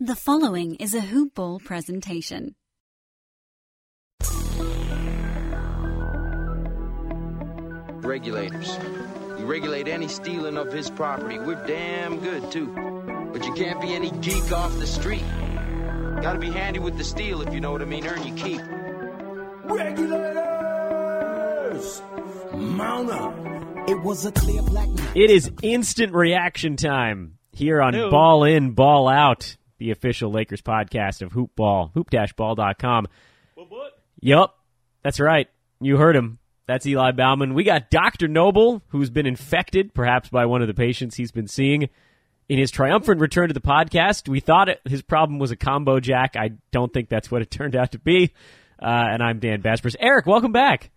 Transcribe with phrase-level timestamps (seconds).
[0.00, 2.54] The following is a Hoop Ball presentation.
[8.04, 8.78] Regulators.
[9.38, 11.40] We regulate any stealing of his property.
[11.40, 12.68] We're damn good, too.
[13.32, 15.24] But you can't be any geek off the street.
[16.22, 18.06] Gotta be handy with the steel, if you know what I mean.
[18.06, 18.60] Earn your keep.
[19.64, 20.32] Regulators!
[22.54, 23.34] Mount up.
[23.88, 25.16] It was a clear black night.
[25.16, 28.10] It is instant reaction time here on Ew.
[28.10, 33.06] Ball In, Ball Out, the official Lakers podcast of Hoopball, Hoop Ball, hoop-ball.com.
[34.20, 34.58] Yup,
[35.02, 35.48] that's right.
[35.80, 36.38] You heard him.
[36.66, 37.54] That's Eli Bauman.
[37.54, 38.28] We got Dr.
[38.28, 41.88] Noble, who's been infected, perhaps by one of the patients he's been seeing.
[42.48, 46.00] In his triumphant return to the podcast, we thought it, his problem was a combo
[46.00, 46.34] jack.
[46.36, 48.32] I don't think that's what it turned out to be.
[48.80, 49.96] Uh, and I'm Dan Besbris.
[50.00, 50.90] Eric, welcome back.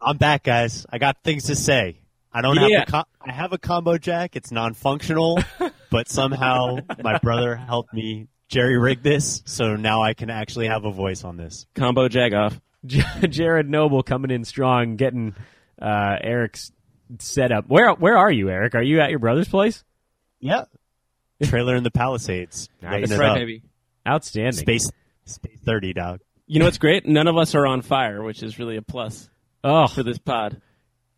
[0.00, 0.84] I'm back, guys.
[0.90, 2.00] I got things to say.
[2.32, 2.80] I don't Yeah.
[2.80, 4.36] have a com- I have a combo jack.
[4.36, 5.38] It's non-functional,
[5.94, 10.84] but somehow my brother helped me jerry rig this, so now I can actually have
[10.84, 11.66] a voice on this.
[11.76, 12.60] Combo jag off.
[12.84, 15.34] J- Jared Noble coming in strong, getting
[15.80, 16.72] uh, Eric's
[17.20, 17.66] set up.
[17.68, 18.74] Where where are you, Eric?
[18.74, 19.84] Are you at your brother's place?
[20.40, 20.64] Yeah.
[21.44, 22.68] Trailer in the Palisades.
[22.82, 23.08] Nice.
[23.08, 23.62] That's right, baby.
[24.06, 24.52] Outstanding.
[24.52, 24.90] Space
[25.24, 26.20] Space 30, dog.
[26.46, 27.06] You know what's great?
[27.06, 29.30] None of us are on fire, which is really a plus
[29.62, 30.60] Oh, for this pod.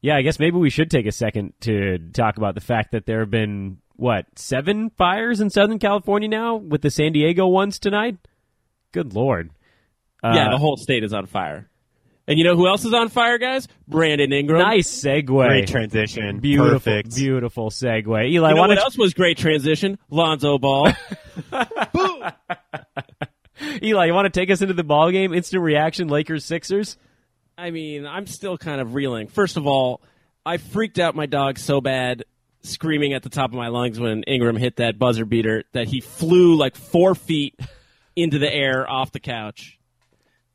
[0.00, 0.16] yeah.
[0.16, 3.20] I guess maybe we should take a second to talk about the fact that there
[3.20, 8.16] have been what seven fires in Southern California now, with the San Diego ones tonight.
[8.92, 9.50] Good lord.
[10.22, 11.68] Uh, yeah, the whole state is on fire.
[12.28, 13.68] And you know who else is on fire, guys?
[13.86, 14.60] Brandon Ingram.
[14.60, 15.26] nice segue.
[15.26, 16.40] Great transition.
[16.40, 17.14] Beautiful, Perfect.
[17.14, 18.06] beautiful segue.
[18.08, 19.96] Eli, You know what don't else was great transition?
[20.10, 20.92] Lonzo Ball.
[21.92, 22.24] Boom.
[23.82, 25.32] Eli, you want to take us into the ball game?
[25.32, 26.96] Instant reaction, Lakers Sixers.
[27.56, 29.28] I mean, I'm still kind of reeling.
[29.28, 30.02] First of all,
[30.44, 32.24] I freaked out my dog so bad,
[32.62, 36.00] screaming at the top of my lungs when Ingram hit that buzzer beater that he
[36.00, 37.58] flew like four feet
[38.14, 39.78] into the air off the couch.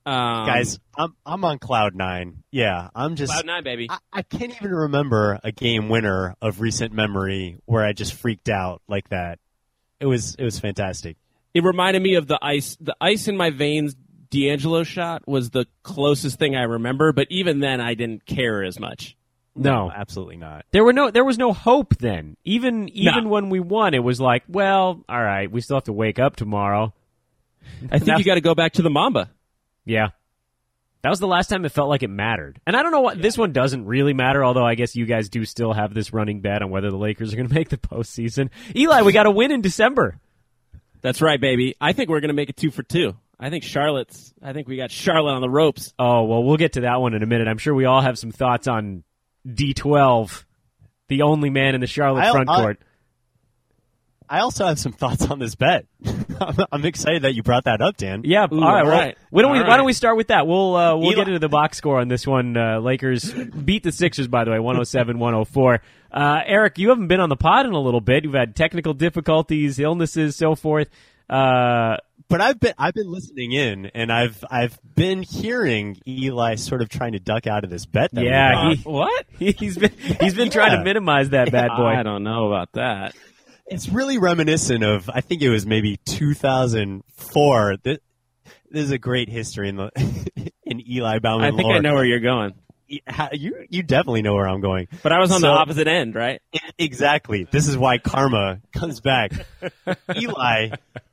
[0.05, 2.43] Um, Guys, I'm I'm on cloud 9.
[2.49, 3.87] Yeah, I'm just Cloud nine, baby.
[3.89, 8.49] I, I can't even remember a game winner of recent memory where I just freaked
[8.49, 9.37] out like that.
[9.99, 11.17] It was it was fantastic.
[11.53, 12.77] It reminded me of the ice.
[12.81, 13.95] The ice in my veins.
[14.31, 18.79] D'Angelo shot was the closest thing I remember, but even then, I didn't care as
[18.79, 19.17] much.
[19.55, 20.65] No, absolutely not.
[20.71, 22.37] There were no there was no hope then.
[22.45, 23.29] Even even No.
[23.29, 26.35] when we won, it was like, well, all right, we still have to wake up
[26.35, 26.93] tomorrow.
[27.91, 29.29] I think you got to go back to the Mamba.
[29.85, 30.09] Yeah.
[31.03, 32.61] That was the last time it felt like it mattered.
[32.67, 35.29] And I don't know what this one doesn't really matter, although I guess you guys
[35.29, 37.77] do still have this running bet on whether the Lakers are going to make the
[37.77, 38.49] postseason.
[38.75, 40.19] Eli, we got to win in December.
[41.01, 41.75] That's right, baby.
[41.81, 43.15] I think we're going to make it two for two.
[43.39, 44.31] I think Charlotte's.
[44.43, 45.91] I think we got Charlotte on the ropes.
[45.97, 47.47] Oh, well, we'll get to that one in a minute.
[47.47, 49.03] I'm sure we all have some thoughts on
[49.47, 50.43] D12,
[51.09, 52.79] the only man in the Charlotte I- front I- court.
[54.29, 55.87] I also have some thoughts on this bet.
[56.39, 58.21] I'm, I'm excited that you brought that up, Dan.
[58.23, 58.79] Yeah, Ooh, all right.
[58.79, 59.17] all Well, right.
[59.29, 60.47] why don't we All why don't we start with that?
[60.47, 62.55] We'll uh, we'll Eli- get into the box score on this one.
[62.55, 65.79] Uh, Lakers beat the Sixers by the way, 107-104.
[66.13, 68.23] Uh, Eric, you haven't been on the pod in a little bit.
[68.23, 70.87] You've had technical difficulties, illnesses, so forth.
[72.31, 76.87] But I've been I've been listening in, and I've I've been hearing Eli sort of
[76.87, 78.09] trying to duck out of this bet.
[78.13, 79.25] That yeah, he, What?
[79.37, 79.91] he's been
[80.21, 81.87] he's been trying to minimize that bad boy.
[81.87, 83.15] I don't know about that.
[83.67, 87.77] it's really reminiscent of I think it was maybe 2004.
[87.83, 87.97] This,
[88.69, 89.91] this is a great history in the
[90.63, 91.47] in Eli Bauman.
[91.47, 91.75] I think lore.
[91.75, 92.53] I know where you're going,
[93.33, 94.87] You you definitely know where I'm going.
[95.03, 96.41] but I was on the opposite end, right?
[96.77, 97.47] Exactly.
[97.49, 99.31] This is why karma comes back.
[100.15, 100.69] Eli,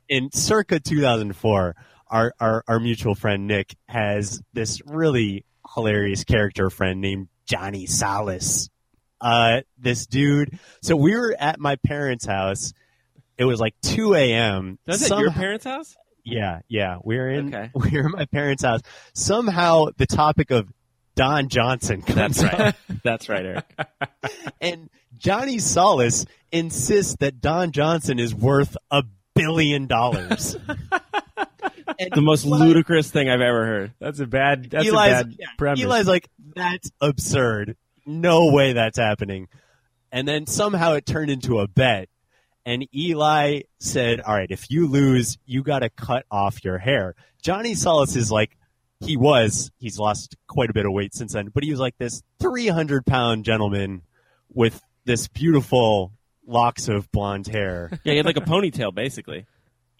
[0.07, 1.75] in circa 2004,
[2.07, 5.45] our, our, our mutual friend Nick has this really
[5.75, 8.69] hilarious character friend named Johnny Salas.
[9.21, 10.57] Uh, this dude.
[10.81, 12.73] So we were at my parents' house
[13.39, 14.77] it was like 2 a.m.
[14.85, 15.95] That's at Somehow- your parents' house?
[16.25, 16.97] Yeah, yeah.
[17.01, 17.71] We're in Okay.
[17.75, 18.81] we're in my parents' house.
[19.13, 20.67] Somehow the topic of
[21.19, 22.61] Don Johnson comes That's right.
[22.61, 23.65] up, That's right, Eric.
[24.61, 29.03] and Johnny Solis insists that Don Johnson is worth a
[29.35, 30.55] billion dollars.
[32.13, 33.93] The most Eli- ludicrous thing I've ever heard.
[33.99, 34.69] That's a bad.
[34.69, 35.83] That's Eli's, a bad yeah, premise.
[35.83, 37.75] Eli's like, that's absurd.
[38.05, 39.49] No way that's happening.
[40.09, 42.07] And then somehow it turned into a bet.
[42.65, 47.15] And Eli said, all right, if you lose, you got to cut off your hair.
[47.41, 48.55] Johnny Solis is like,
[49.01, 51.97] he was, he's lost quite a bit of weight since then, but he was like
[51.97, 54.01] this 300 pound gentleman
[54.53, 56.11] with this beautiful
[56.45, 57.89] locks of blonde hair.
[58.03, 59.45] Yeah, he had like a ponytail, basically.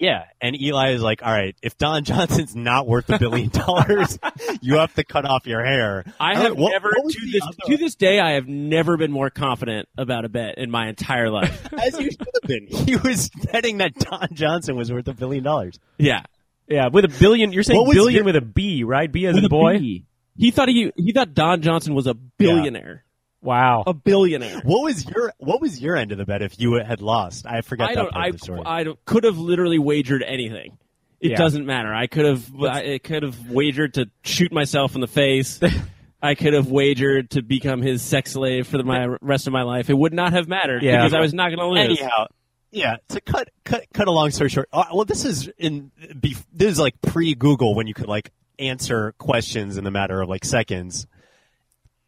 [0.02, 4.18] Yeah, and Eli is like, all right, if Don Johnson's not worth a billion dollars,
[4.62, 6.06] you have to cut off your hair.
[6.22, 9.12] I have what- never what to this other- to this day I have never been
[9.12, 11.68] more confident about a bet in my entire life.
[11.78, 12.68] as you should have been.
[12.68, 15.78] He was betting that Don Johnson was worth a billion dollars.
[15.98, 16.24] yeah.
[16.70, 17.52] Yeah, with a billion.
[17.52, 19.12] You're saying What billion your- with a B, right?
[19.12, 19.80] B as With a a boy.
[19.80, 20.06] B.
[20.38, 23.04] He thought he he thought Don Johnson was a billionaire.
[23.42, 23.84] Wow.
[23.88, 24.60] A billionaire.
[24.64, 27.46] What was your What was your end of the bet if you had lost?
[27.46, 28.12] I forgot I that don't.
[28.12, 28.62] part I, of the story.
[28.66, 30.78] I don't, could have literally wagered anything.
[31.20, 31.38] It Yeah.
[31.38, 31.94] doesn't matter.
[31.94, 32.50] I could have.
[32.62, 35.60] I, I could have wagered to shoot myself in the face.
[36.22, 39.64] I could have wagered to become his sex slave for the, my rest of my
[39.64, 39.90] life.
[39.90, 40.98] It would not have mattered Yeah.
[40.98, 42.00] because I was not going to lose.
[42.00, 42.28] Anyhow,
[42.72, 42.98] yeah.
[43.10, 44.70] To cut cut cut a long story short.
[44.72, 49.14] Uh, well, this is in this is like pre Google when you could like answer
[49.18, 51.08] questions in the matter of like seconds.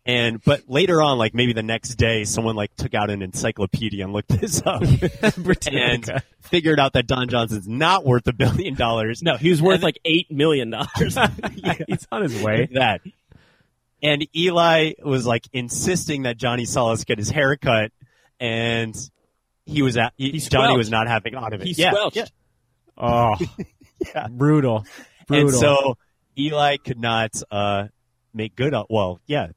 [0.03, 4.03] And but later on, like maybe the next day, someone like took out an encyclopedia
[4.03, 4.81] and looked this up
[5.71, 9.21] and figured out that Don Johnson's not worth a billion dollars.
[9.21, 10.89] No, he was worth like eight million dollars.
[11.87, 12.67] He's on his way.
[12.73, 13.01] that.
[14.03, 17.91] And Eli was like insisting that Johnny Solis get his hair cut,
[18.39, 18.95] and
[19.71, 20.77] he was at he, He Johnny squelched.
[20.77, 21.67] was not having on of it.
[21.67, 22.17] He yeah, squelched.
[22.17, 22.25] yeah.
[22.97, 23.35] Oh,
[24.15, 24.27] Yeah.
[24.29, 24.85] brutal.
[25.27, 25.49] Brutal.
[25.49, 25.97] And so
[26.37, 27.87] Eli could not uh,
[28.33, 28.85] make good on.
[28.89, 29.47] Well, yeah,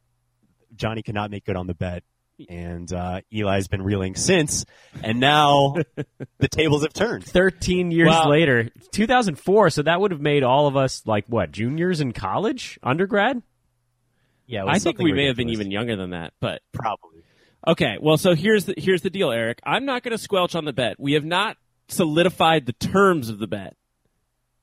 [0.77, 2.03] Johnny could not make good on the bet,
[2.49, 4.65] and uh, Eli's been reeling since.
[5.03, 5.77] And now
[6.39, 7.25] the tables have turned.
[7.25, 8.29] 13 years Wow.
[8.29, 9.71] later, 2004.
[9.71, 13.43] So that would have made all of us like what juniors in college, undergrad.
[14.47, 16.61] Yeah, it was I think something we may have been even younger than that, but
[16.73, 17.23] probably.
[17.67, 19.61] Okay, well, so here's the here's the deal, Eric.
[19.65, 20.99] I'm not going to squelch on the bet.
[21.01, 21.57] We have not
[21.89, 23.77] solidified the terms of the bet.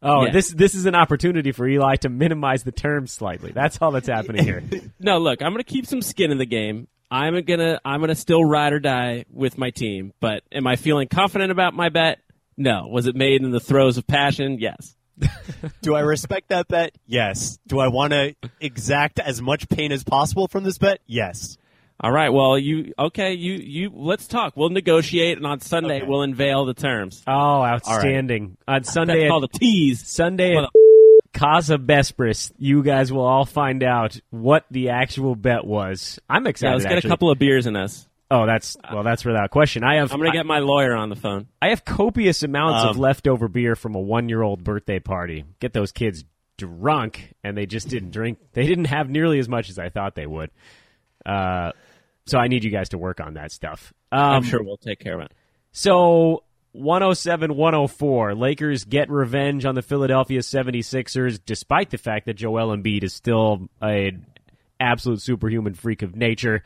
[0.03, 0.31] Oh, Yeah.
[0.31, 3.51] this this is an opportunity for Eli to minimize the terms slightly.
[3.51, 4.63] That's all that's happening here.
[4.99, 6.87] No, look, I'm going to keep some skin in the game.
[7.09, 10.13] I'm gonna I'm gonna still ride or die with my team.
[10.19, 12.19] But am I feeling confident about my bet?
[12.55, 12.87] No.
[12.87, 14.57] Was it made in the throes of passion?
[14.59, 14.95] Yes.
[15.81, 16.95] Do I respect that bet?
[17.05, 17.59] Yes.
[17.67, 20.99] Do I want to exact as much pain as possible from this bet?
[21.05, 21.57] Yes.
[22.03, 22.29] All right.
[22.29, 23.33] Well, you okay?
[23.33, 24.57] You you let's talk.
[24.57, 26.07] We'll negotiate, and on Sunday Okay.
[26.07, 27.21] we'll unveil the terms.
[27.27, 28.57] Oh, outstanding!
[28.67, 30.07] On Sunday, That's at, called a tease.
[30.07, 30.69] Sunday at
[31.33, 36.19] Casa Besbris, you guys will all find out what the actual bet was.
[36.27, 36.69] I'm excited.
[36.69, 37.07] Yeah, let's get actually.
[37.07, 38.07] a couple of beers in us.
[38.31, 39.83] Oh, that's well, that's without question.
[39.83, 41.47] I have I'm gonna get my lawyer on the phone.
[41.61, 45.43] I have copious amounts of Um, leftover beer from a one year old birthday party.
[45.59, 46.23] Get those kids
[46.57, 48.39] drunk, and they just didn't drink.
[48.53, 50.49] They didn't have nearly as much as I thought they would.
[51.25, 51.71] Uh,
[52.25, 53.93] so I need you guys to work on that stuff.
[54.11, 55.33] Um, I'm sure we'll take care of it.
[55.71, 58.35] So 107 104.
[58.35, 63.69] Lakers get revenge on the Philadelphia 76ers, despite the fact that Joel Embiid is still
[63.81, 64.25] an
[64.79, 66.63] absolute superhuman freak of nature.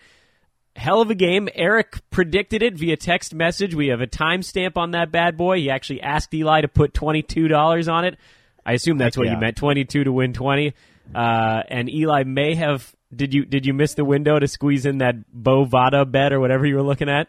[0.76, 1.48] Hell of a game.
[1.56, 3.74] Eric predicted it via text message.
[3.74, 5.60] We have a timestamp on that bad boy.
[5.60, 8.18] He actually asked Eli to put $22 on it.
[8.66, 9.36] I assume that's what yeah.
[9.36, 10.74] you meant 22 to win 20.
[11.14, 12.94] Uh, and Eli may have.
[13.16, 16.66] Did you did you miss the window to squeeze in that Bovada bet or whatever
[16.66, 17.28] you were looking at?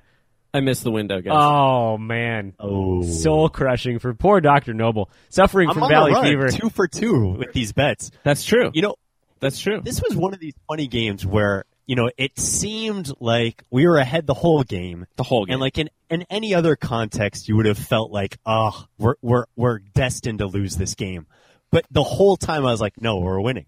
[0.54, 1.34] I missed the window, guys.
[1.36, 3.02] Oh man, Oh.
[3.02, 6.48] soul crushing for poor Doctor Noble, suffering I'm from on valley the run, fever.
[6.48, 8.10] two for two with these bets.
[8.24, 8.70] That's true.
[8.72, 8.94] You know,
[9.40, 9.80] That's true.
[9.84, 13.98] this was one of these funny games where you know it seemed like we were
[13.98, 15.54] ahead the whole game, The whole game.
[15.54, 19.44] and like in in any other context, you would have felt like, oh, we're we're
[19.56, 21.26] we're destined to lose this game.
[21.70, 23.66] But the whole time, I was like, no, we're winning.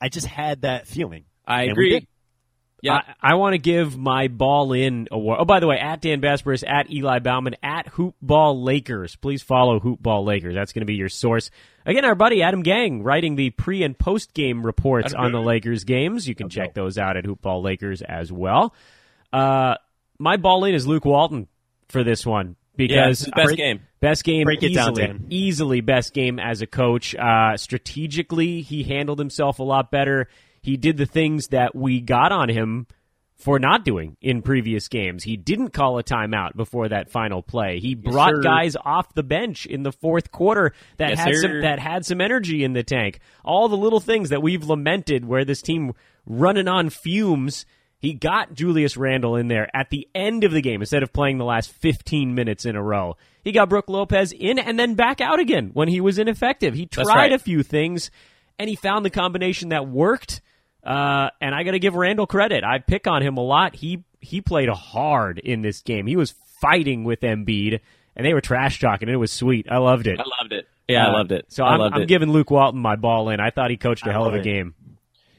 [0.00, 1.24] I just had that feeling.
[1.48, 2.06] I And agree.
[2.80, 3.00] Yeah.
[3.22, 5.38] I, I want to give my ball in award.
[5.40, 9.16] Oh, by the way, at Dan Besbris, at Eli Bauman, at Hoopball Lakers.
[9.16, 10.54] Please follow Hoopball Lakers.
[10.54, 11.50] That's going to be your source.
[11.84, 15.82] Again, our buddy Adam Gang writing the pre and post game reports on the Lakers
[15.82, 16.28] games.
[16.28, 18.72] You can check those out at Hoopball Lakers as well.
[19.32, 19.74] Uh,
[20.20, 21.48] my ball in is Luke Walton
[21.88, 23.80] for this one because it's his best break- game.
[24.00, 25.26] Best game Break it down, easily, Dan.
[25.30, 27.16] easily best game as a coach.
[27.16, 30.28] Uh, strategically, he handled himself a lot better.
[30.68, 32.86] He did the things that we got on him
[33.38, 35.24] for not doing in previous games.
[35.24, 37.78] He didn't call a timeout before that final play.
[37.78, 38.42] He brought sir.
[38.42, 41.40] guys off the bench in the fourth quarter that Yes, had sir.
[41.40, 43.20] some that had some energy in the tank.
[43.46, 45.94] All the little things that we've lamented where this team
[46.26, 47.64] running on fumes.
[47.98, 51.38] He got Julius Randle in there at the end of the game instead of playing
[51.38, 53.16] the last 15 minutes in a row.
[53.42, 56.74] He got Brooke Lopez in and then back out again when he was ineffective.
[56.74, 57.32] He tried right.
[57.32, 58.10] a few things
[58.58, 60.42] and he found the combination that worked.
[60.84, 62.64] Uh, and I got to give Randle credit.
[62.64, 63.74] I pick on him a lot.
[63.74, 66.06] He he played hard in this game.
[66.06, 67.80] He was fighting with Embiid,
[68.16, 69.08] and they were trash talking.
[69.08, 69.66] It was sweet.
[69.70, 70.18] I loved it.
[70.18, 70.66] I loved it.
[70.88, 71.46] Yeah, I Uh, loved it.
[71.48, 72.08] So I I'm, loved I'm it.
[72.08, 73.40] giving Luke Walton my ball in.
[73.40, 74.44] I thought he coached a I hell of a it.
[74.44, 74.74] game.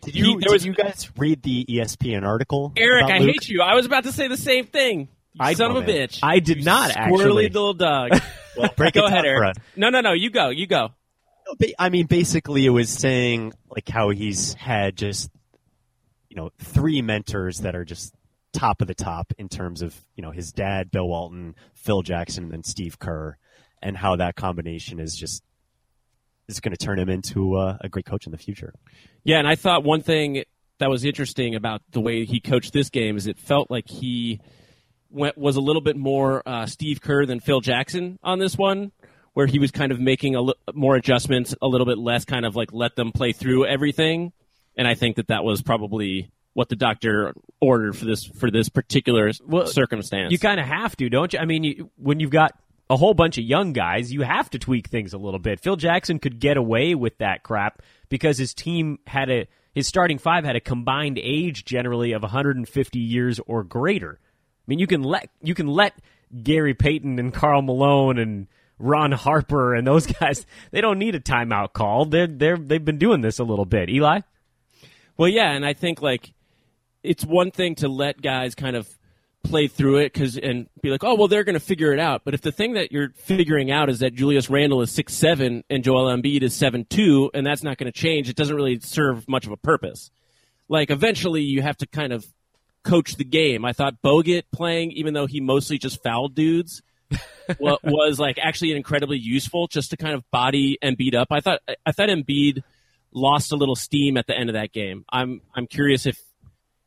[0.02, 2.72] Did He- you, there did was- you guys read the ESPN article?
[2.78, 3.28] Eric, about I Luke?
[3.42, 3.62] hate you.
[3.62, 5.10] I was about to say the same thing.
[5.34, 6.20] You I- son of a bitch.
[6.24, 7.18] I did You not, actually.
[7.18, 7.50] squirrely actually.
[7.50, 8.12] little dog.
[8.58, 9.52] Well, break Go ahead, Eric.
[9.52, 9.64] us.
[9.78, 10.12] No, no, no.
[10.12, 10.50] You go.
[10.50, 10.90] You go.
[11.78, 15.30] I mean, basically, it was saying like how he's had just
[16.30, 18.14] you know three mentors that are just
[18.54, 22.54] top of the top in terms of you know his dad, Bill Walton, Phil Jackson,
[22.54, 23.38] and Steve Kerr,
[23.82, 25.44] and how that combination is just
[26.48, 28.74] is going to turn him into uh, a great coach in the future.
[29.24, 30.44] Yeah, and I thought one thing
[30.80, 34.40] that was interesting about the way he coached this game is it felt like he
[35.10, 38.92] went, was a little bit more uh, Steve Kerr than Phil Jackson on this one,
[39.40, 40.44] where he was kind of making a
[40.74, 44.34] more adjustments, a little bit less kind of like let them play through everything.
[44.76, 48.68] And I think that that was probably what the doctor ordered for this for this
[48.68, 50.34] particular Well, circumstance.
[50.34, 51.40] You kind of have to, don't you?
[51.40, 52.52] I mean, you, when you've got
[52.90, 55.62] a whole bunch of young guys, you have to tweak things a little bit.
[55.62, 60.18] Phil Jackson could get away with that crap because his team had a his starting
[60.18, 64.20] five had a combined age generally of 150 years or greater.
[64.22, 65.94] I mean, you can let you can let
[66.44, 68.48] Gary Payton and Karl Malone and
[68.80, 70.46] Ron Harper and those guys.
[70.72, 72.06] They don't need a timeout call.
[72.06, 73.90] They're they're they've been doing this a little bit.
[73.90, 74.22] Eli,
[75.18, 76.34] Well, yeah, and I think like
[77.04, 78.88] it's one thing to let guys kind of
[79.44, 82.24] play through it because and be like, oh well, they're going to figure it out.
[82.26, 85.64] But if the thing that you're figuring out is that Julius Randle is six seven
[85.70, 88.80] and Joel Embiid is seven two, and that's not going to change, it doesn't really
[88.80, 90.12] serve much of a purpose.
[90.68, 92.26] Like eventually, you have to kind of
[92.84, 93.66] coach the game.
[93.66, 96.82] I thought Bogut playing, even though he mostly just fouled dudes.
[97.60, 101.28] wa- was like actually incredibly useful just to kind of body Embiid up.
[101.32, 102.64] I thought I thought Embiid
[103.12, 105.06] lost a little steam at the end of that game.
[105.12, 106.20] I'm I'm curious if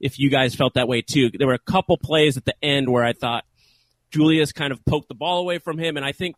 [0.01, 1.31] if you guys felt that way too.
[1.31, 3.45] There were a couple plays at the end where I thought
[4.11, 6.37] Julius kind of poked the ball away from him, and I think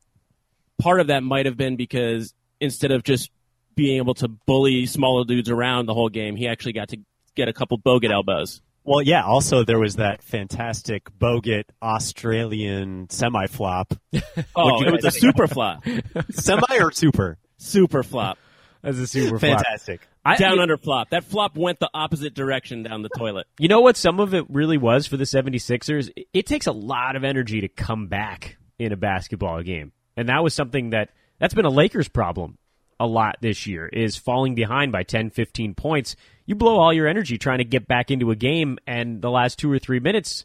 [0.79, 3.31] part of that might have been because instead of just
[3.75, 6.99] being able to bully smaller dudes around the whole game, he actually got to
[7.35, 8.61] get a couple bogut elbows.
[8.85, 9.23] Well, yeah.
[9.25, 13.95] Also, there was that fantastic Bogut Australian semi flop.
[14.57, 15.85] Oh, you it was a super flop,
[16.31, 17.39] semi or super?
[17.57, 18.39] super flop,
[18.83, 19.59] that's a super flop.
[19.65, 20.07] Fantastic.
[20.25, 21.11] I- down under flop.
[21.11, 23.47] That flop went the opposite direction down the toilet.
[23.59, 26.11] You know what some of it really was for the 76ers?
[26.17, 29.93] It- It takes a lot of energy to come back in a basketball game.
[30.17, 32.59] And that was something that that's been a Lakers problem
[32.99, 36.17] a lot this year is falling behind by 10, 15 points.
[36.47, 39.59] You blow all your energy trying to get back into a game and the last
[39.59, 40.45] 2 or 3 minutes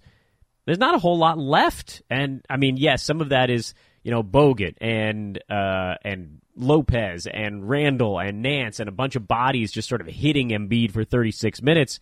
[0.69, 2.03] there's not a whole lot left.
[2.11, 7.25] And I mean, yes, some of that is, you know, Bogut and uh and Lopez
[7.25, 11.03] and Randle and Nance and a bunch of bodies just sort of hitting Embiid for
[11.03, 11.99] 36 minutes.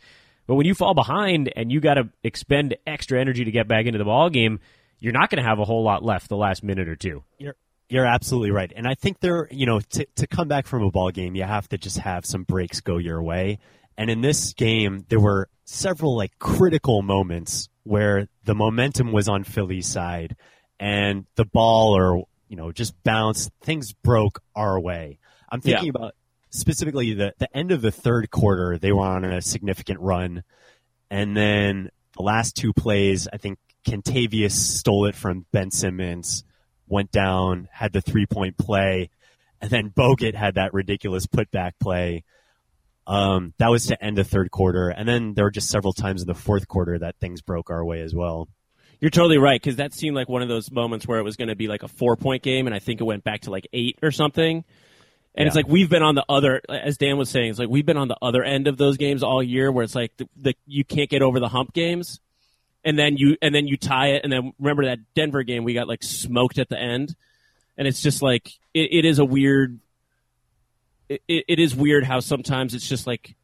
[0.48, 3.86] But when you fall behind and you got to expend extra energy to get back
[3.86, 4.60] into the ball game,
[5.00, 7.24] you're not going to have a whole lot left the last minute or two.
[7.38, 7.56] You're
[7.90, 10.92] you're absolutely right, and I think there, you know, to to come back from a
[10.92, 13.60] ball game, you have to just have some breaks go your way.
[13.98, 19.44] And in this game, there were several like critical moments where the momentum was on
[19.44, 20.36] Philly's side,
[20.80, 25.20] and the ball or you know just bounced, things broke our way.
[25.50, 25.92] I'm thinking Yeah.
[25.96, 26.16] about
[26.50, 28.78] specifically the the end of the third quarter.
[28.78, 30.44] They were on a significant run,
[31.10, 36.44] and then the last two plays, I think Kentavious stole it from Ben Simmons,
[36.88, 39.10] went down, had the three point play,
[39.62, 42.24] and then Bogut had that ridiculous putback play.
[43.06, 46.22] Um, that was to end the third quarter, and then there were just several times
[46.22, 48.50] in the fourth quarter that things broke our way as well.
[49.00, 51.50] You're totally right because that seemed like one of those moments where it was going
[51.50, 53.68] to be like a four point game, and I think it went back to like
[53.72, 54.64] eight or something.
[55.36, 57.86] And it's like we've been on the other, as Dan was saying, it's like we've
[57.86, 60.56] been on the other end of those games all year, where it's like the, the
[60.66, 62.20] you can't get over the hump games,
[62.88, 65.74] and then you and then you tie it, and then remember that Denver game we
[65.74, 67.18] got like smoked at the end,
[67.78, 69.80] and it's just like it, it is a weird.
[71.10, 73.36] It, it, is weird how sometimes it's just like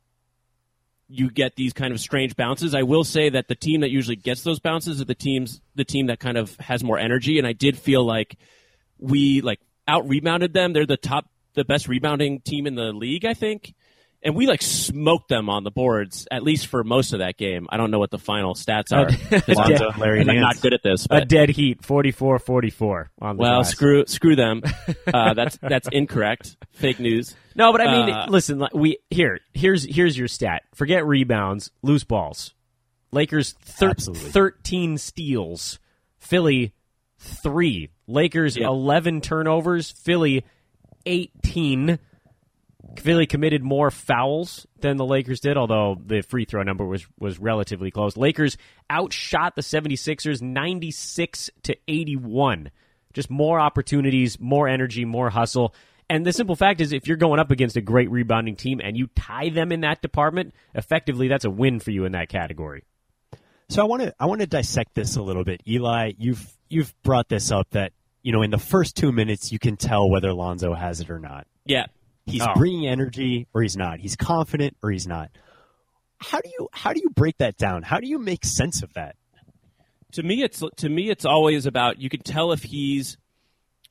[1.07, 2.73] you get these kind of strange bounces.
[2.73, 5.85] I will say that the team that usually gets those bounces are the teams the
[5.85, 8.37] team that kind of has more energy and I did feel like
[8.97, 10.73] we like out rebounded them.
[10.73, 13.75] They're the top the best rebounding team in the league, I think.
[14.23, 17.67] And we like smoked them on the boards at least for most of that game.
[17.69, 19.09] I don't know what the final stats are.
[19.53, 21.05] Lonzo and Larry I'm not good at this.
[21.09, 23.71] A dead heat, 44-44 on the well, glass.
[23.71, 24.61] screw screw them.
[25.05, 26.55] Uh, that's that's incorrect.
[26.71, 27.35] Fake news.
[27.55, 28.65] No, but I mean, Uh, listen.
[28.73, 29.39] We here.
[29.53, 30.63] Here's here's your stat.
[30.73, 32.53] Forget rebounds, loose balls.
[33.11, 35.79] Lakers thir- thirteen steals.
[36.17, 36.73] Philly
[37.19, 37.89] three.
[38.07, 38.67] Lakers Yep.
[38.67, 39.91] eleven turnovers.
[39.91, 40.43] Philly
[41.05, 41.99] eighteen.
[42.97, 47.39] Philly committed more fouls than the Lakers did, although the free throw number was was
[47.39, 48.17] relatively close.
[48.17, 48.57] Lakers
[48.91, 52.71] outshot the 76ers 96 to 81.
[53.13, 55.73] Just more opportunities, more energy, more hustle.
[56.09, 58.97] And the simple fact is if you're going up against a great rebounding team and
[58.97, 62.83] you tie them in that department, effectively that's a win for you in that category.
[63.69, 65.61] So I want to I want to dissect this a little bit.
[65.67, 69.59] Eli, you've you've brought this up that you know in the first two minutes you
[69.59, 71.47] can tell whether Lonzo has it or not.
[71.65, 71.85] Yeah.
[72.25, 72.53] He's Oh.
[72.55, 73.99] bringing energy or he's not.
[73.99, 75.29] He's confident or he's not.
[76.19, 77.83] How do you how do you break that down?
[77.83, 79.15] How do you make sense of that?
[80.13, 83.17] to me it's to me it's always about you can tell if he's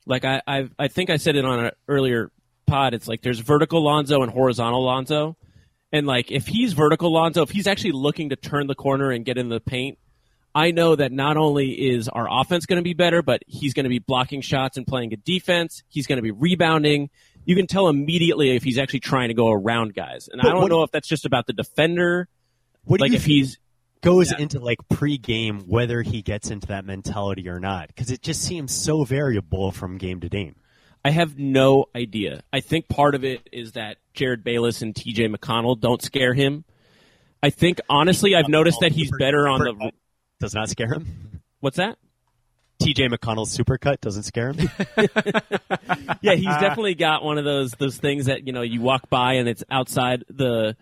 [0.05, 2.31] like I I I think I said it on an earlier
[2.65, 2.93] pod.
[2.93, 5.35] It's like there's vertical Lonzo and horizontal Lonzo,
[5.91, 9.25] and like if he's vertical Lonzo, if he's actually looking to turn the corner and
[9.25, 9.97] get in the paint,
[10.55, 13.83] I know that not only is our offense going to be better, but he's going
[13.83, 15.83] to be blocking shots and playing good defense.
[15.89, 17.09] He's going to be rebounding.
[17.45, 20.61] You can tell immediately if he's actually trying to go around guys, and I don't
[20.61, 22.27] what- know if that's just about the defender.
[22.85, 23.57] What do like you if he's
[24.01, 24.39] goes Yeah.
[24.39, 28.73] into like pre-game whether he gets into that mentality or not because it just seems
[28.73, 30.55] so variable from game to game.
[31.05, 32.43] I have no idea.
[32.51, 36.65] I think part of it is that Jerryd Bayless and TJ McConnell don't scare him.
[37.41, 39.91] I think honestly, I've noticed that he's better on the.
[40.39, 41.41] Does not scare him.
[41.61, 41.97] What's that?
[42.83, 44.69] TJ McConnell's supercut doesn't scare him.
[46.21, 49.33] Yeah, he's definitely got one of those those things that you know you walk by
[49.33, 50.75] and it's outside the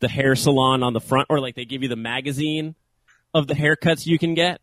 [0.00, 2.74] the hair salon on the front, or like they give you the magazine
[3.32, 4.60] of the haircuts you can get.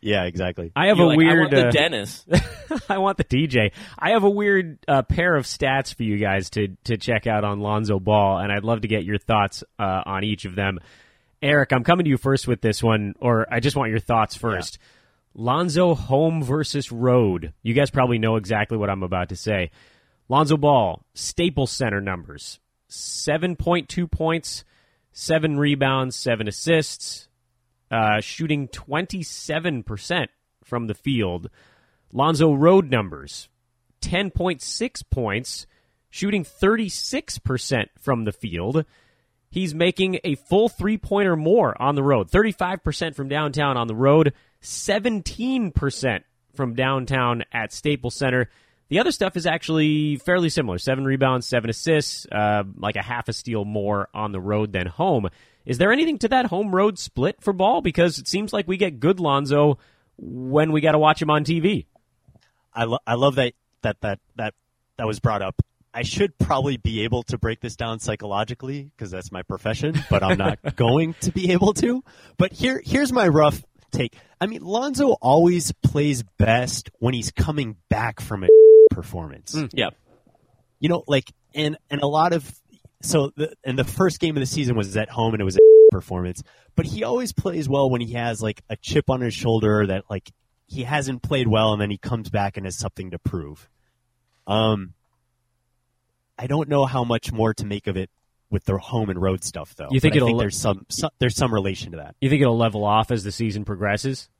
[0.00, 0.72] yeah, exactly.
[0.74, 2.28] I have You're a like, I weird want the uh, dentist.
[2.88, 3.70] I want the DJ.
[3.98, 7.44] I have a weird uh, pair of stats for you guys to to check out
[7.44, 10.80] on Lonzo Ball, and I'd love to get your thoughts uh, on each of them.
[11.42, 14.34] Eric, I'm coming to you first with this one, or I just want your thoughts
[14.36, 14.78] first.
[15.34, 17.52] Lonzo home versus road.
[17.62, 19.70] You guys probably know exactly what I'm about to say.
[20.28, 24.64] Lonzo Ball, Staples Center numbers 7.2 points,
[25.12, 27.28] 7 rebounds, 7 assists,
[27.90, 30.28] uh, shooting 27%
[30.62, 31.50] from the field.
[32.12, 33.48] Lonzo Road numbers
[34.00, 35.66] 10.6 points,
[36.10, 38.84] shooting 36% from the field.
[39.50, 43.94] He's making a full three pointer more on the road 35% from downtown on the
[43.94, 44.32] road,
[44.64, 46.22] 17%
[46.54, 48.48] from downtown at Staples Center.
[48.88, 53.28] The other stuff is actually fairly similar seven rebounds, seven assists, uh, like a half
[53.28, 55.28] a steal more on the road than home.
[55.64, 57.80] Is there anything to that home road split for ball?
[57.80, 59.78] Because it seems like we get good Lonzo
[60.16, 61.86] when we got to watch him on TV.
[62.72, 64.54] I, lo- I love that that that that
[64.96, 65.60] that was brought up.
[65.96, 70.24] I should probably be able to break this down psychologically because that's my profession, but
[70.24, 72.02] I'm not going to be able to.
[72.36, 73.62] But here here's my rough
[73.94, 74.16] take.
[74.40, 78.48] I mean, Lonzo always plays best when he's coming back from a
[78.90, 79.54] performance.
[79.72, 79.90] yeah,
[80.80, 82.52] You know, like and and a lot of
[83.02, 85.56] so the and the first game of the season was at home and it was
[85.56, 86.42] a performance.
[86.76, 90.04] But he always plays well when he has like a chip on his shoulder that
[90.10, 90.30] like
[90.66, 93.68] he hasn't played well and then he comes back and has something to prove.
[94.46, 94.94] Um
[96.38, 98.10] I don't know how much more to make of it
[98.54, 99.88] with the home and road stuff though.
[99.90, 102.16] You think But I it'll- there's some, some there's some relation to that.
[102.22, 104.30] You think it'll level off as the season progresses?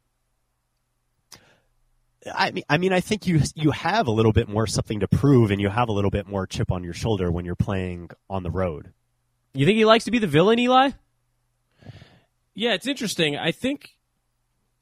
[2.34, 5.08] I mean, I mean, I think you you have a little bit more something to
[5.08, 8.08] prove, and you have a little bit more chip on your shoulder when you're playing
[8.30, 8.94] on the road.
[9.52, 10.90] You think he likes to be the villain, Eli?
[12.54, 12.72] yeah.
[12.72, 13.36] It's interesting.
[13.36, 13.90] I think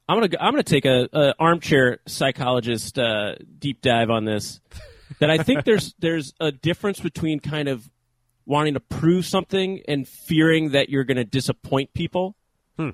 [0.07, 4.61] I'm gonna I'm gonna take a, a armchair psychologist uh, deep dive on this.
[5.19, 7.89] That I think there's there's a difference between kind of
[8.45, 12.35] wanting to prove something and fearing that you're going to disappoint people.
[12.77, 12.91] Hmm.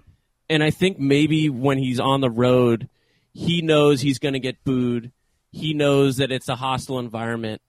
[0.49, 2.89] And I think maybe when he's on the road,
[3.33, 5.11] he knows he's going to get booed.
[5.51, 7.61] He knows that it's a hostile environment,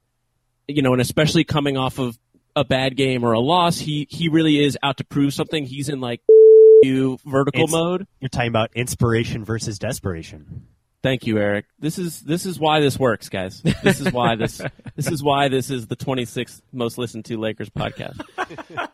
[0.69, 2.19] you know, and especially coming off of
[2.57, 5.64] a bad game or a loss, he he really is out to prove something.
[5.64, 6.21] He's in like
[6.83, 8.07] you vertical It's- mode.
[8.21, 10.66] You're talking about inspiration versus desperation.
[11.02, 11.64] Thank you, Eric.
[11.78, 13.62] This is this is why this works, guys.
[13.82, 14.60] This is why this
[14.96, 18.20] this is why this is the 26th most listened to Lakers podcast.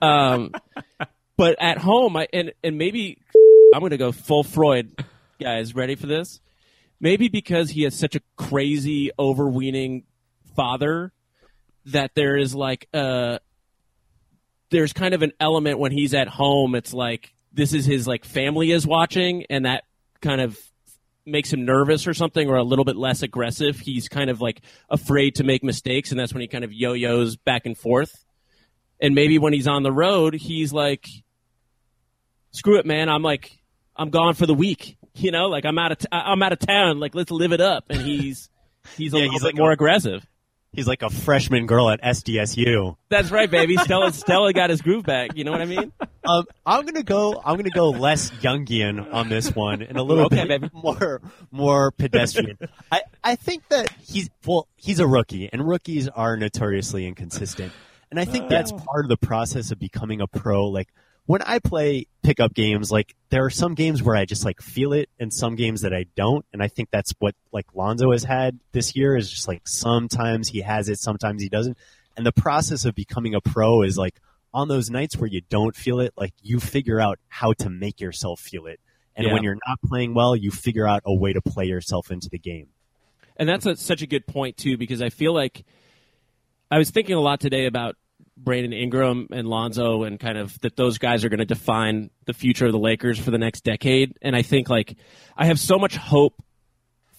[0.01, 0.53] Um,
[1.37, 3.19] but at home, I and and maybe
[3.75, 5.05] I'm going to go full Freud,
[5.41, 5.75] guys.
[5.75, 6.41] Ready for this?
[7.01, 10.05] Maybe because he has such a crazy, overweening
[10.55, 11.13] father
[11.87, 13.41] that there is like a
[14.71, 16.75] there's kind of an element when he's at home.
[16.77, 19.85] It's like this is his like family is watching, and that
[20.21, 20.57] kind of
[21.27, 23.79] makes him nervous or something, or a little bit less aggressive.
[23.79, 27.37] He's kind of like afraid to make mistakes, and that's when he kind of yo-yos
[27.37, 28.25] back and forth.
[29.01, 31.07] And maybe when he's on the road, he's like,
[32.53, 33.09] "Screw it, man!
[33.09, 33.59] I'm like,
[33.97, 34.97] I'm gone for the week.
[35.15, 37.01] You know, like I'm out of t- I'm out of town.
[37.01, 38.49] Like let's live it up." And he's
[38.97, 40.27] he's a Yeah, little he's bit like more a- aggressive.
[40.73, 42.97] He's like a freshman girl at SDSU.
[43.09, 43.77] That's right, baby.
[43.79, 45.35] Stella Stella got his groove back.
[45.35, 45.91] You know what I mean?
[46.25, 47.41] Um, I'm gonna go.
[47.45, 50.71] I'm gonna go less Jungian on this one, and a little Okay, bit baby.
[50.75, 52.59] more more pedestrian.
[52.93, 57.73] I I think that he's well, he's a rookie, and rookies are notoriously inconsistent,
[58.11, 60.67] and I think that's part of the process of becoming a pro.
[60.67, 60.89] Like
[61.27, 64.93] when I play pickup games, like there are some games where I just like feel
[64.93, 68.25] it, and some games that I don't, and I think that's what like Lonzo has
[68.25, 71.77] had this year is just like sometimes he has it, sometimes he doesn't,
[72.17, 74.21] and the process of becoming a pro is like
[74.55, 78.01] on those nights where you don't feel it, like you figure out how to make
[78.01, 78.81] yourself feel it.
[79.15, 79.35] And Yeah.
[79.35, 82.39] when you're not playing well, you figure out a way to play yourself into the
[82.39, 82.69] game.
[83.37, 85.65] And that's a, such a good point too, because I feel like
[86.71, 87.97] I was thinking a lot today about
[88.37, 92.35] Brandon Ingram and Lonzo, and kind of that those guys are going to define the
[92.35, 94.17] future of the Lakers for the next decade.
[94.23, 94.97] And I think like
[95.37, 96.43] I have so much hope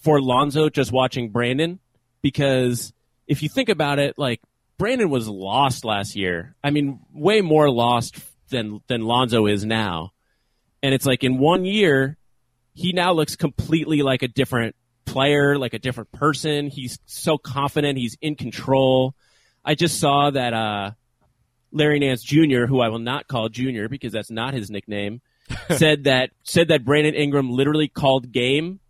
[0.00, 1.80] for Lonzo just watching Brandon,
[2.22, 2.92] because
[3.26, 4.40] if you think about it, like
[4.78, 6.54] Brandon was lost last year.
[6.62, 8.16] I mean, way more lost
[8.48, 10.12] than than Lonzo is now.
[10.82, 12.16] And it's like in one year,
[12.74, 16.68] he now looks completely like a different player, like a different person.
[16.68, 17.98] He's so confident.
[17.98, 19.16] He's in control.
[19.64, 20.92] I just saw that uh,
[21.72, 25.20] Larry Nance Jr., who I will not call Junior because that's not his nickname,
[25.76, 28.80] said that said that Brandon Ingram literally called game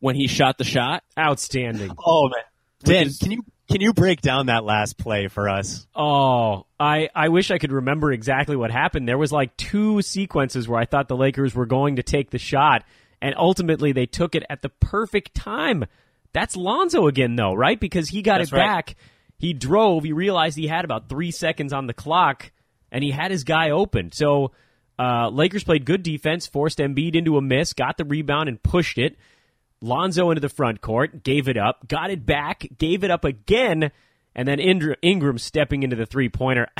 [0.00, 1.02] when he shot the shot.
[1.18, 1.90] Outstanding.
[2.04, 2.44] Oh man,
[2.84, 5.86] Dan, is- can you can you break down that last play for us?
[5.94, 9.06] Oh, I, I wish I could remember exactly what happened.
[9.06, 12.38] There was like two sequences where I thought the Lakers were going to take the
[12.38, 12.82] shot,
[13.22, 15.84] and ultimately they took it at the perfect time.
[16.32, 17.78] That's Lonzo again, though, right?
[17.78, 18.66] Because he got That's it right.
[18.66, 18.96] back.
[19.40, 20.04] He drove.
[20.04, 22.52] He realized he had about three seconds on the clock,
[22.92, 24.12] and he had his guy open.
[24.12, 24.52] So
[24.98, 28.98] uh, Lakers played good defense, forced Embiid into a miss, got the rebound, and pushed
[28.98, 29.16] it.
[29.80, 33.92] Lonzo into the front court, gave it up, got it back, gave it up again,
[34.34, 36.68] and then Ingram stepping into the three pointer.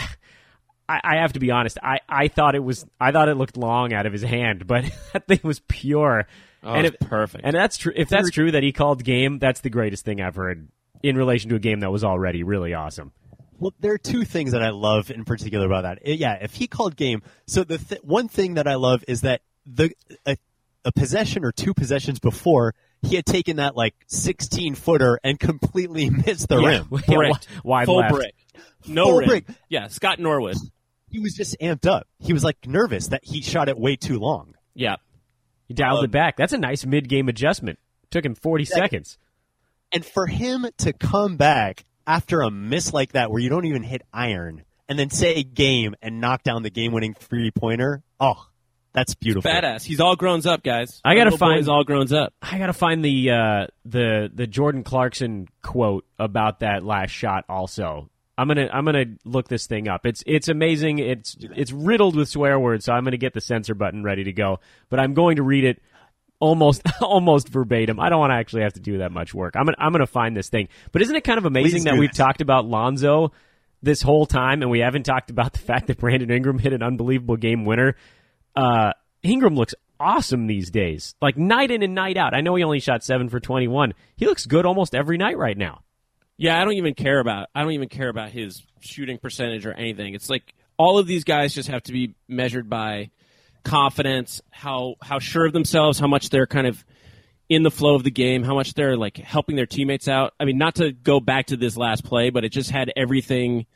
[0.86, 1.78] I, I have to be honest.
[1.82, 4.84] I, I thought it was I thought it looked long out of his hand, but
[5.14, 6.26] that thing was pure.
[6.62, 7.42] Oh, and it's perfect.
[7.42, 7.92] And that's true.
[7.96, 10.68] If that's true that he called game, that's the greatest thing I've heard
[11.02, 13.12] in relation to a game that was already really awesome.
[13.58, 15.98] Well, there are two things that I love in particular about that.
[15.98, 19.20] Uh, Yeah, if he called game, so the th- one thing that I love is
[19.22, 19.92] that the
[20.26, 20.36] a,
[20.84, 26.08] a possession or two possessions before he had taken that like 16 footer and completely
[26.26, 26.68] missed the Yeah.
[26.68, 26.88] rim.
[26.90, 27.48] Yeah, Bricked.
[27.48, 28.14] wi- wide Full left.
[28.14, 28.34] brick.
[28.86, 29.28] No Full rim.
[29.28, 29.44] brick.
[29.68, 30.56] Yeah, Scott Norwood.
[31.10, 32.06] He was just amped up.
[32.18, 34.54] He was like nervous that he shot it way too long.
[34.74, 34.96] Yeah.
[35.68, 36.36] He dialed Um, it back.
[36.36, 37.78] That's a nice mid game adjustment.
[38.10, 39.18] Took him 40 seconds.
[39.92, 43.82] And for him to come back after a miss like that where you don't even
[43.82, 48.46] hit iron and then say game and knock down the game winning three pointer, oh,
[48.92, 49.50] that's beautiful.
[49.50, 49.84] Badass.
[49.84, 51.00] He's all grown up, guys.
[51.04, 51.58] I gotta find.
[51.58, 52.34] He's all grown up.
[52.42, 57.44] I gotta find the uh, the the Jordan Clarkson quote about that last shot.
[57.48, 60.06] Also, I'm gonna I'm gonna look this thing up.
[60.06, 60.98] It's it's amazing.
[60.98, 64.32] It's it's riddled with swear words, so I'm gonna get the censor button ready to
[64.32, 64.58] go.
[64.88, 65.80] But I'm going to read it
[66.40, 68.00] almost almost verbatim.
[68.00, 69.54] I don't want to actually have to do that much work.
[69.56, 70.68] I'm gonna I'm gonna find this thing.
[70.90, 72.18] But isn't it kind of amazing Please that we've this.
[72.18, 73.32] talked about Lonzo
[73.82, 76.82] this whole time and we haven't talked about the fact that Brandon Ingram hit an
[76.82, 77.94] unbelievable game winner?
[78.56, 82.34] Uh, Ingram looks awesome these days, like night in and night out.
[82.34, 83.94] I know he only shot seven for 21.
[84.16, 85.82] He looks good almost every night right now.
[86.38, 89.74] Yeah, I don't even care about I don't even care about his shooting percentage or
[89.74, 90.14] anything.
[90.14, 93.10] It's like all of these guys just have to be measured by
[93.64, 96.84] confidence, how how sure of themselves, how much they're kind of
[97.48, 100.32] in the flow of the game, how much they're like helping their teammates out.
[100.38, 103.66] I mean, not to go back to this last play, but it just had everything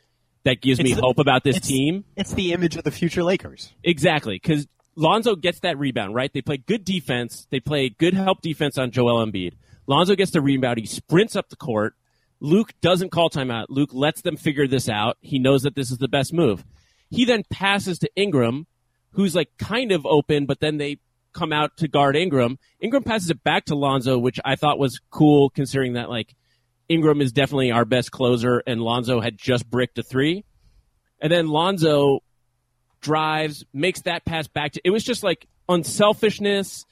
[0.45, 2.05] that gives me the- hope about this it's- team.
[2.15, 3.73] It's the image of the future Lakers.
[3.83, 6.31] Exactly, because Lonzo gets that rebound, right?
[6.31, 7.47] They play good defense.
[7.51, 9.53] They play good help defense on Joel Embiid.
[9.87, 10.77] Lonzo gets the rebound.
[10.79, 11.95] He sprints up the court.
[12.39, 13.65] Luke doesn't call timeout.
[13.69, 15.17] Luke lets them figure this out.
[15.21, 16.63] He knows that this is the best move.
[17.09, 18.67] He then passes to Ingram,
[19.15, 20.99] who's like kind of open, but then they
[21.33, 22.57] come out to guard Ingram.
[22.79, 26.35] Ingram passes it back to Lonzo, which I thought was cool considering that like
[26.87, 30.45] Ingram is definitely our best closer and Lonzo had just bricked a three.
[31.19, 32.19] And then Lonzo
[33.01, 36.85] drives, makes that pass back to it was just like unselfishness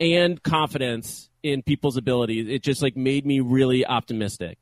[0.00, 2.48] and confidence in people's abilities.
[2.48, 4.58] It just like made me really optimistic.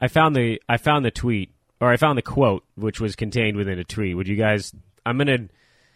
[0.00, 3.56] I found the I found the tweet or I found the quote, which was contained
[3.56, 4.16] within a tweet.
[4.16, 4.72] Would you guys?
[5.04, 5.48] I'm gonna.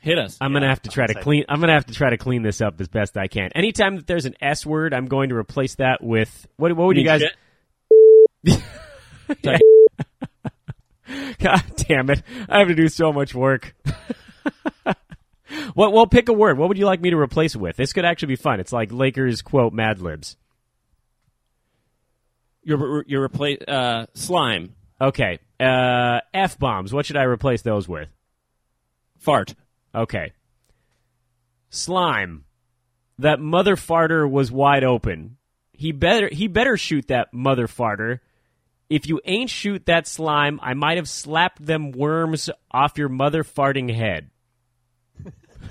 [0.03, 0.37] Hit us.
[0.41, 1.45] I'm gonna have to try to clean.
[1.49, 3.51] I'm gonna have to try to clean this up as best I can.
[3.55, 6.73] Anytime that there's an S word, I'm going to replace that with what?
[6.73, 7.21] What would you Mean
[8.45, 8.61] guys?
[9.39, 9.61] shit?
[11.39, 12.23] God damn it!
[12.49, 13.77] I have to do so much work.
[15.75, 15.93] what?
[15.93, 16.59] Well, pick a word.
[16.59, 17.77] What would you like me to replace it with?
[17.77, 18.59] This could actually be fun.
[18.59, 20.37] It's like Lakers quote Mad Libs.
[22.65, 25.39] You're you're replace uh, slime Okay.
[25.61, 26.93] Uh, F bombs.
[26.93, 28.09] What should I replace those with?
[29.23, 29.55] fart.
[29.95, 30.33] Okay.
[31.71, 32.45] Slime.
[33.19, 35.37] That mother farter was wide open.
[35.73, 38.21] He better he better shoot that mother farter.
[38.91, 43.43] If you ain't shoot that slime, I might have slapped them worms off your mother
[43.43, 44.31] farting head.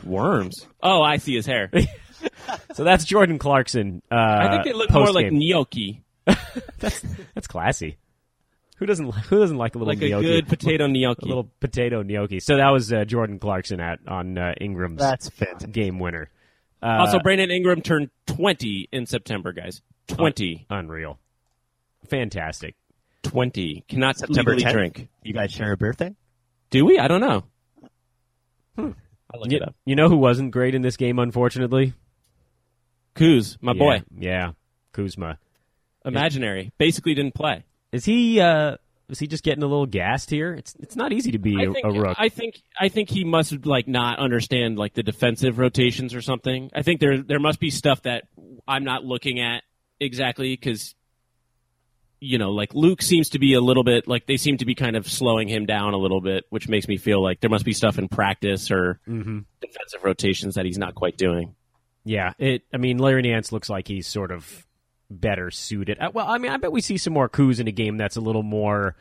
[0.04, 0.66] Worms.
[0.82, 1.72] Oh, I see his hair.
[2.74, 4.04] So that's Jordan Clarkson.
[4.12, 5.40] Uh, I think they look more like post-game.
[5.40, 6.04] gnocchi,
[6.78, 7.04] that's
[7.34, 7.98] that's classy.
[8.82, 12.02] Who doesn't who doesn't like a little like a good potato gnocchi, a little potato
[12.02, 12.40] gnocchi.
[12.40, 15.72] So that was uh, Jordan Clarkson at on uh, Ingram's That's fantastic.
[15.72, 16.32] game winner.
[16.82, 19.84] Uh, also, Brandon Ingram turned 20 in September, guys.
[20.08, 20.66] 20.
[20.72, 21.20] unreal,
[22.10, 22.74] fantastic.
[23.22, 23.86] 20.
[23.88, 24.74] Cannot September legally 10th.
[24.76, 25.08] drink.
[25.22, 26.16] You guys share a birthday?
[26.72, 26.98] Do we?
[26.98, 27.44] I don't know.
[28.80, 29.76] I'll look You, it up.
[29.86, 31.94] you know who wasn't great in this game, unfortunately?
[33.16, 34.04] Kuz, my Yeah, boy.
[34.18, 34.52] Yeah,
[34.92, 35.38] Kuzma.
[36.04, 36.72] Imaginary.
[36.80, 37.64] Basically didn't play.
[37.92, 38.40] Is he?
[38.40, 38.78] uh
[39.10, 40.54] Is he just getting a little gassed here?
[40.54, 42.16] It's it's not easy to be a, think, a rook.
[42.20, 46.70] I think I think he must like not understand like the defensive rotations or something.
[46.74, 48.24] I think there there must be stuff that
[48.68, 49.64] I'm not looking at
[50.00, 50.96] exactly because
[52.20, 54.76] you know like Luke seems to be a little bit like they seem to be
[54.76, 57.66] kind of slowing him down a little bit, which makes me feel like there must
[57.66, 59.40] be stuff in practice or Mm-hmm.
[59.60, 61.56] defensive rotations that he's not quite doing.
[62.06, 62.64] yeah, it.
[62.74, 64.66] I mean, Larry Nance looks like he's sort of
[65.20, 66.00] better suited.
[66.00, 68.16] Uh, well, I mean, I bet we see some more Kuz in a game that's
[68.16, 68.96] a little more.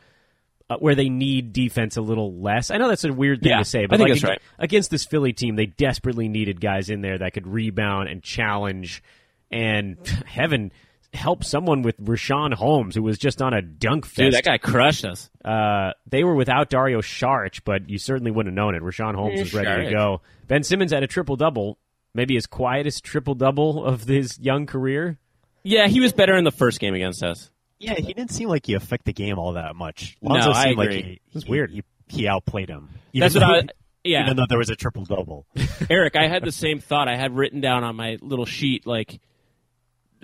[0.69, 2.71] Uh, where they need defense a little less.
[2.71, 4.29] I know that's a weird thing Yeah, to say, I but think like that's ag-
[4.29, 4.41] right.
[4.57, 9.03] against this Philly team, they desperately needed guys in there that could rebound and challenge
[9.51, 10.71] and heaven
[11.13, 14.15] help someone with Richaun Holmes, who was just on a dunk fest.
[14.15, 15.29] Dude, that guy crushed us.
[15.43, 18.81] Uh, they were without Dario Saric, but you certainly wouldn't have known it.
[18.81, 20.21] Richaun Holmes Eh, was ready to go.
[20.47, 21.79] Ben Simmons had a triple double,
[22.13, 25.17] maybe his quietest triple double of his young career.
[25.63, 27.49] Yeah, he was better in the first game against us.
[27.79, 30.17] Yeah, he didn't seem like he affect the game all that much.
[30.21, 31.01] No, Lonzo I seemed like agree.
[31.01, 31.71] he, It's he- weird.
[31.71, 32.89] He, he outplayed him.
[33.13, 33.67] That's Even what I.
[34.03, 35.45] Yeah, Even though there was a triple double.
[35.89, 37.07] Eric, I had the same thought.
[37.07, 39.19] I had written down on my little sheet like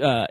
[0.02, 0.26] uh,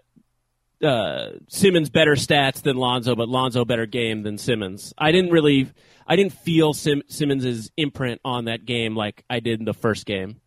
[0.83, 4.93] uh, Simmons better stats than Lonzo, but Lonzo better game than Simmons.
[4.99, 5.71] I didn't really,
[6.09, 10.07] I didn't feel Sim- Simmons' imprint on that game like I did in the first
[10.07, 10.41] game.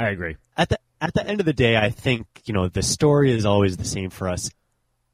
[0.00, 0.36] I agree.
[0.56, 3.44] at the at the end of the day, I think you know the story is
[3.44, 4.50] always the same for us.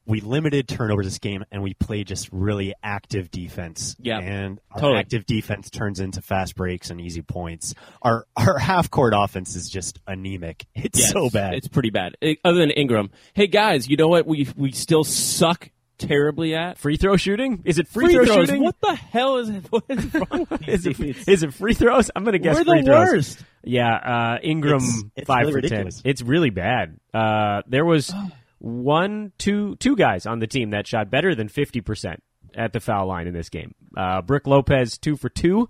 [0.09, 3.96] We limited turnovers this game, and we played just really active defense.
[3.99, 5.01] Yeah, and our totally.
[5.01, 7.75] active defense turns into fast breaks and easy points.
[8.03, 10.66] Our our half court offense is just anemic.
[10.77, 11.55] It's Yeah, so bad.
[11.55, 12.16] It's pretty bad.
[12.22, 14.27] Eh, Other than Ingram, hey guys, you know what?
[14.27, 17.62] We we still suck terribly at Free throw shooting?
[17.64, 18.37] Is it free, throw throws.
[18.48, 18.62] shooting?
[18.62, 22.11] What the hell is what is wrong with Is it, it free throws?
[22.14, 23.09] I'm going to guess We're free the throws.
[23.09, 23.44] worst.
[23.64, 26.02] Yeah, uh, Ingram It's- it's five really for ridiculous.
[26.02, 26.11] ten.
[26.11, 26.98] It's really bad.
[27.14, 28.12] Uh, there was
[28.59, 32.22] one, two, two guys on the team that shot better than fifty percent
[32.54, 33.74] at the foul line in this game.
[33.96, 35.68] Uh, Brick Lopez two for two,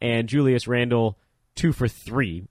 [0.00, 1.18] and Julius Randle
[1.54, 2.44] two for three.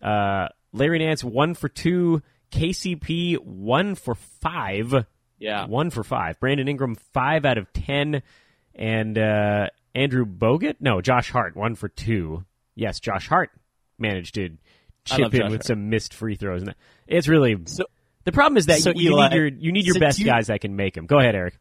[0.00, 2.22] Uh, Larry Nance one for two.
[2.52, 4.94] KCP one for five.
[5.38, 5.66] Yeah.
[5.66, 6.40] One for five.
[6.40, 8.22] Brandon Ingram, five out of ten.
[8.74, 10.76] And uh, Andrew Bogut?
[10.80, 12.44] No, Josh Hart, one for two.
[12.74, 13.50] Yes, Josh Hart
[13.98, 14.50] managed to
[15.04, 15.64] chip in Josh with Hart.
[15.64, 16.62] some missed free throws.
[16.62, 16.74] And
[17.06, 17.56] It's really.
[17.66, 17.86] So-
[18.24, 20.26] the problem is that so you, Eli, need your you need your since best you-
[20.26, 21.06] guys that can make them.
[21.06, 21.58] Go ahead, Eric.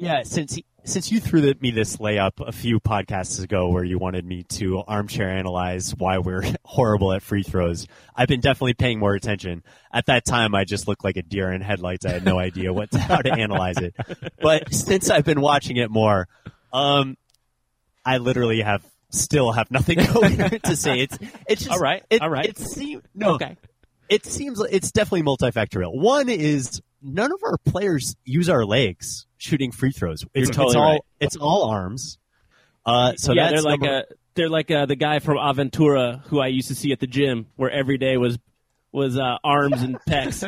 [0.00, 4.24] Yeah, since since you threw me this layup a few podcasts ago, where you wanted
[4.24, 7.86] me to armchair analyze why we're horrible at free throws,
[8.16, 9.62] I've been definitely paying more attention.
[9.92, 12.06] At that time, I just looked like a deer in headlights.
[12.06, 13.94] I had no idea what how to analyze it.
[14.40, 16.28] But since I've been watching it more,
[16.72, 17.18] um,
[18.02, 21.00] I literally have still have nothing coherent to say.
[21.00, 22.46] It's it's just All right, It, all right.
[22.46, 23.34] It seems no.
[23.34, 23.58] Okay.
[24.08, 25.94] It seems it's definitely multifactorial.
[25.94, 30.24] One is none of our players use our legs shooting free throws.
[30.34, 31.00] It's, You're totally it's all right.
[31.20, 32.18] it's all arms.
[32.84, 36.22] Uh, so yeah, that's they're like number- uh they're like uh, the guy from Aventura
[36.28, 38.38] who I used to see at the gym, where every day was
[38.92, 40.42] was uh, arms and pecs.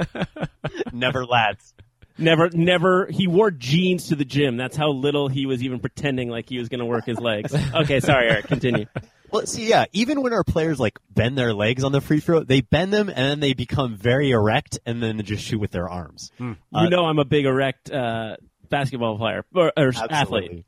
[0.92, 1.74] never lads.
[2.18, 3.06] never, never.
[3.06, 4.56] He wore jeans to the gym.
[4.56, 7.54] That's how little he was even pretending like he was going to work his legs.
[7.74, 8.46] Okay, sorry, Eric.
[8.46, 8.86] Continue.
[9.32, 12.44] Well, see, yeah, even when our players like bend their legs on the free throw,
[12.44, 15.70] they bend them and then they become very erect and then they just shoot with
[15.70, 16.30] their arms.
[16.38, 16.56] you
[16.90, 18.36] know, I'm a big erect uh,
[18.68, 20.10] basketball player or, or athlete.
[20.10, 20.64] Absolutely.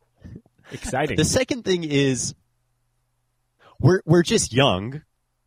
[0.73, 1.17] Exciting.
[1.17, 2.35] The second thing is
[3.79, 5.03] we're we're just young,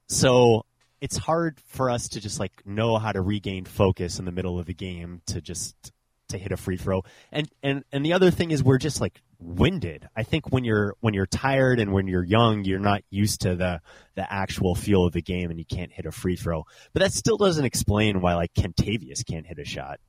[0.08, 0.64] so
[1.02, 4.60] it's hard for us to just like know how to regain focus in the middle
[4.60, 5.92] of the game to just
[6.30, 7.04] to hit a free throw.
[7.32, 10.08] And and and the other thing is we're just like winded.
[10.16, 13.56] I think when you're when you're tired and when you're young, you're not used to
[13.56, 13.82] the
[14.16, 16.66] the actual feel of the game and you can't hit a free throw.
[16.94, 20.00] But that still doesn't explain why like Kentavious can't hit a shot.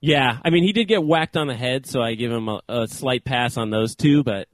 [0.00, 2.60] Yeah, I mean he did get whacked on the head, so I give him a,
[2.68, 4.22] a slight pass on those two.
[4.22, 4.48] But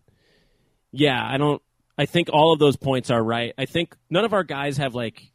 [0.92, 1.60] yeah, I don't.
[1.98, 3.52] I think all of those points are right.
[3.58, 5.31] I think none of our guys have like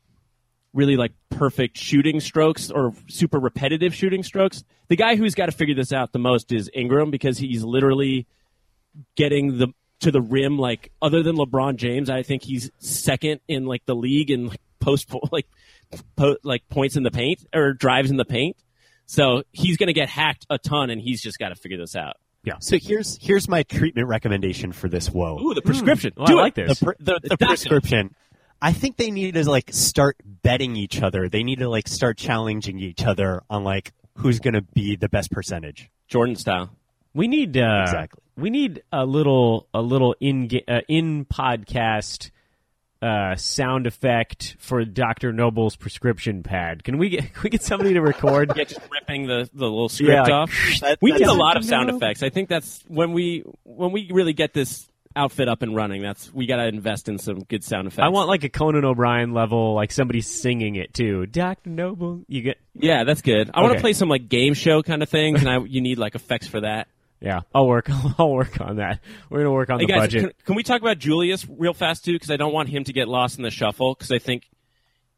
[0.78, 4.64] really like perfect shooting strokes or super repetitive shooting strokes.
[4.90, 8.28] The guy who's got to figure this out the most is Ingram because he's literally
[9.16, 9.68] getting the
[10.00, 13.96] to the rim like other than LeBron James, I think he's second in like the
[13.96, 15.48] league in like post like
[16.16, 18.56] po- like points in the paint or drives in the paint.
[19.08, 21.96] So he's going to get hacked a ton, and he's just got to figure this
[21.96, 22.18] out.
[22.44, 22.56] yeah.
[22.60, 25.40] So here's here's my treatment recommendation for this woe.
[25.42, 26.12] Ooh, the prescription.
[26.18, 26.42] Oh, Do I it.
[26.44, 26.80] like this.
[26.80, 28.14] the, pr- the, the prescription.
[28.62, 31.30] I think they need to like start betting each other.
[31.30, 35.10] They need to like start challenging each other on like who's going to be the
[35.10, 35.90] best percentage.
[36.08, 36.72] Jordan style.
[37.14, 38.24] We need uh, Exactly.
[38.36, 42.32] We need a little a little in uh, in podcast
[43.02, 46.84] uh, sound effect for Doctor Noble's prescription pad.
[46.84, 48.54] Can we get can we get somebody to record?
[48.56, 50.52] Yeah, just ripping the, the little script Yeah, like, off.
[50.82, 52.24] That- we need a lot of sound effects.
[52.24, 56.02] I think that's when we when we really get this outfit up and running.
[56.02, 58.04] That's we got to invest in some good sound effects.
[58.06, 61.26] I want like a Conan O'Brien level, like somebody singing it too.
[61.26, 63.50] Doctor Noble, you get yeah, that's good.
[63.54, 65.98] I want to play some like game show kind of things, and I you need
[65.98, 66.88] like effects for that.
[67.20, 67.42] yeah.
[67.54, 67.90] I'll work.
[68.20, 69.00] I'll work on that.
[69.30, 70.22] We're gonna work on Hey the guys, budget.
[70.22, 72.14] can, can we talk about Julius real fast too?
[72.14, 73.94] Because I don't want him to get lost in the shuffle.
[73.96, 74.48] Because I think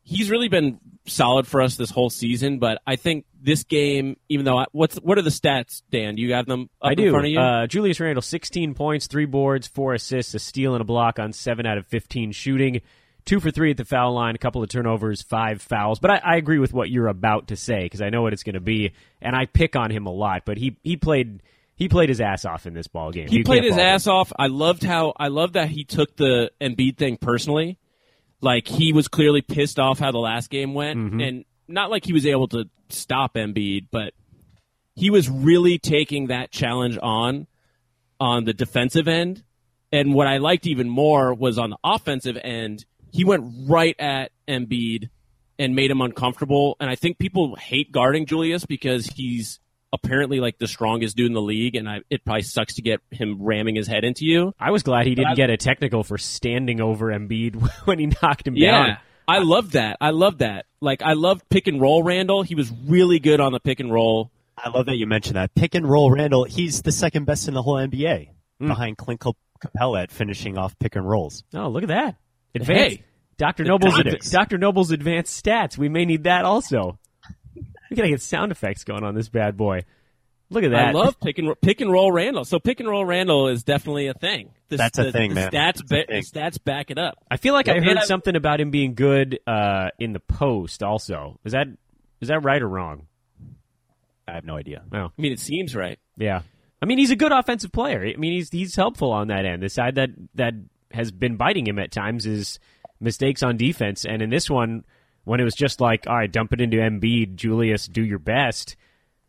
[0.10, 2.60] he's really been solid for us this whole season.
[2.60, 6.16] But I think this game, even though I, what's what are the stats, Dan?
[6.16, 7.10] Do you have them up I in do.
[7.12, 7.40] front of you?
[7.40, 11.32] Uh, Julius Randle, 16 points, three boards, four assists, a steal, and a block on
[11.34, 12.82] seven out of 15 shooting.
[13.26, 16.00] Two for three at the foul line, a couple of turnovers, five fouls.
[16.00, 18.44] But I, I agree with what you're about to say because I know what it's
[18.44, 20.44] going to be, and I pick on him a lot.
[20.46, 21.44] But he he played
[21.76, 23.28] he played his ass off in this ball game.
[23.28, 23.88] He You played his fault him.
[23.88, 24.34] ass off.
[24.40, 27.78] I loved how I loved that he took the Embiid thing personally.
[28.42, 31.20] Like he was clearly pissed off how the last game went, Mm-hmm.
[31.22, 34.14] and not like he was able to stop Embiid, but
[34.96, 37.48] he was really taking that challenge on
[38.20, 39.44] on the defensive end.
[39.92, 44.32] And what I liked even more was on the offensive end, he went right at
[44.48, 45.10] Embiid
[45.58, 46.76] and made him uncomfortable.
[46.80, 49.60] And I think people hate guarding Julius because he's
[49.94, 53.00] apparently like the strongest dude in the league, and I, it probably sucks to get
[53.12, 54.54] him ramming his head into you.
[54.60, 58.08] I was glad he didn't I- get a technical for standing over Embiid when he
[58.22, 58.72] knocked him Yeah.
[58.88, 58.98] down.
[59.28, 59.98] I love that.
[60.02, 60.66] I love that.
[60.82, 62.42] Like I love pick and roll Randle.
[62.42, 64.32] He was really good on the pick and roll.
[64.58, 65.54] I love that you mentioned that.
[65.54, 68.68] Pick and roll Randle, he's the second best in the whole NBA Hmm.
[68.68, 71.44] behind Clint Cap- Capela at finishing off pick and rolls.
[71.54, 72.16] Oh, look at that!
[72.56, 72.98] Advanced.
[72.98, 73.04] Hey,
[73.38, 73.64] Dr.
[73.64, 74.32] the Noble's tactics.
[74.32, 74.58] Dr.
[74.58, 75.78] Noble's advanced stats.
[75.78, 76.98] We may need that also.
[77.90, 79.84] We gotta get sound effects going on this bad boy.
[80.52, 80.90] Look at that!
[80.90, 82.44] I love pick and pick and roll Randle.
[82.44, 84.50] So pick and roll Randle is definitely a thing.
[84.70, 85.52] The, That's a the- thing, the man.
[85.52, 86.24] Stats, ba- thing.
[86.24, 87.18] stats back it up.
[87.30, 90.20] I feel like Yeah, I heard I- something about him being good uh, in the
[90.20, 90.82] post.
[90.82, 91.68] Also, is that
[92.20, 93.06] is that right or wrong?
[94.28, 94.84] I have no idea.
[94.94, 96.00] Oh, I mean, it seems right.
[96.18, 96.42] yeah.
[96.82, 98.06] I mean, he's a good offensive player.
[98.06, 99.62] I mean, he's he's helpful on that end.
[99.62, 100.54] The side that that
[100.92, 102.58] has been biting him at times is
[103.00, 104.84] mistakes on defense, and in this one,
[105.30, 108.76] when it was just like, all right, dump it into Embiid, Julius, do your best.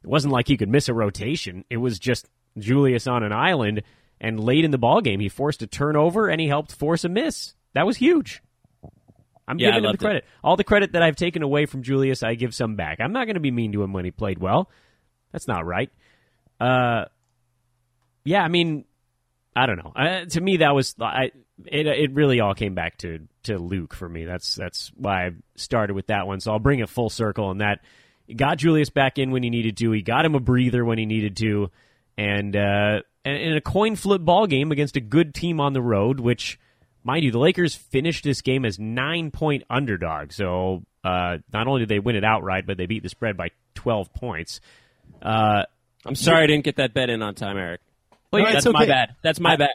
[0.03, 1.65] It wasn't like he could miss a rotation.
[1.69, 3.83] It was just Julius on an island,
[4.19, 7.09] and late in the ball game, he forced a turnover and he helped force a
[7.11, 7.53] miss.
[7.75, 8.43] That was huge.
[9.47, 10.05] I'm Yeah, giving him the loved it.
[10.05, 10.25] credit.
[10.43, 12.99] All the credit that I've taken away from Julius, I give some back.
[13.01, 14.71] I'm not going to be mean to him when he played well.
[15.33, 15.91] That's not right.
[16.59, 17.05] Uh,
[18.25, 18.85] yeah, I mean,
[19.55, 19.93] I don't know.
[19.95, 21.33] Uh, to me, that was I.
[21.67, 24.25] It it really all came back to to Luke for me.
[24.25, 26.41] That's that's why I started with that one.
[26.41, 27.51] So I'll bring it full circle.
[27.51, 27.81] And that
[28.35, 29.91] got Julius back in when he needed to.
[29.93, 31.71] He got him a breather when he needed to,
[32.17, 35.83] and uh, and in a coin flip ball game against a good team on the
[35.83, 36.59] road, which.
[37.03, 40.33] Mind you, the Lakers finished this game as nine point underdog.
[40.33, 43.53] So uh, not only did they win it outright, but they beat the spread by
[43.75, 44.61] twelve points.
[45.23, 45.63] Uh,
[46.05, 47.81] I'm sorry I didn't get that bet in on time, Eric.
[48.31, 48.91] Well, That's it's my okay.
[48.91, 49.17] bad.
[49.23, 49.71] That's my I- bad.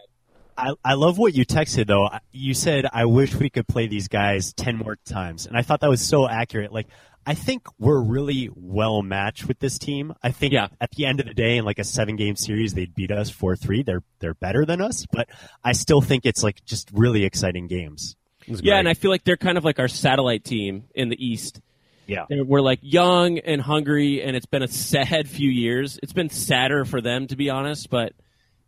[0.58, 2.10] I, I love what you texted though.
[2.32, 5.46] You said, I wish we could play these guys 10 more times.
[5.46, 6.72] And I thought that was so accurate.
[6.72, 6.88] Like,
[7.28, 10.14] I think we're really well matched with this team.
[10.22, 10.68] I think Yeah.
[10.80, 13.30] at the end of the day, in like a seven game series, they'd beat us
[13.30, 13.84] 4 3.
[13.84, 15.28] They're, they're better than us, but
[15.64, 18.16] I still think it's like just really exciting games.
[18.48, 18.72] Yeah, great.
[18.74, 21.62] and I feel like they're kind of like our satellite team in the East.
[22.06, 22.26] Yeah.
[22.30, 26.00] They're, we're like young and hungry, and it's been a sad few years.
[26.04, 28.14] It's been sadder for them, to be honest, but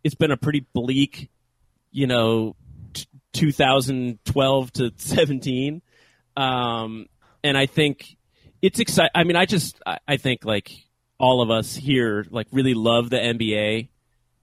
[0.02, 1.30] it's been a pretty bleak
[1.98, 2.54] you know,
[2.92, 5.82] t- 2012 to 17.
[6.36, 7.06] Um,
[7.42, 8.16] and I think
[8.62, 9.10] it's exciting.
[9.16, 10.70] I mean, I just, I, I think like
[11.18, 13.88] all of us here, like really love the NBA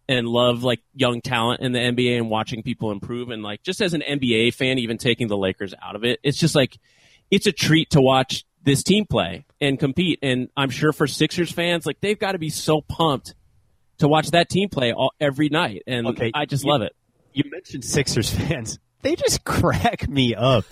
[0.09, 3.29] and love like young talent in the NBA and watching people improve.
[3.29, 6.37] And like, just as an NBA fan, even taking the Lakers out of it, it's
[6.37, 6.77] just like,
[7.31, 10.19] it's a treat to watch this team play and compete.
[10.21, 13.33] And I'm sure for Sixers fans, like they've got to be so pumped
[13.99, 15.83] to watch that team play all, every night.
[15.87, 16.93] And Okay, I just you- love it.
[17.35, 18.79] You mentioned Sixers fans.
[19.01, 20.65] They just crack me up.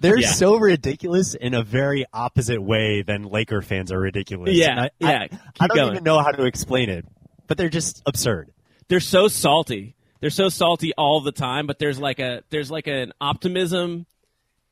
[0.00, 0.32] They're Yeah.
[0.32, 4.54] so ridiculous in a very opposite way than Laker fans are ridiculous.
[4.54, 5.92] Yeah, And I, yeah, I, keep I don't going.
[5.92, 7.06] even know how to explain it,
[7.46, 8.50] but they're just absurd.
[8.88, 9.96] they're so salty.
[10.20, 14.04] They're so salty all the time, but there's like a there's like an optimism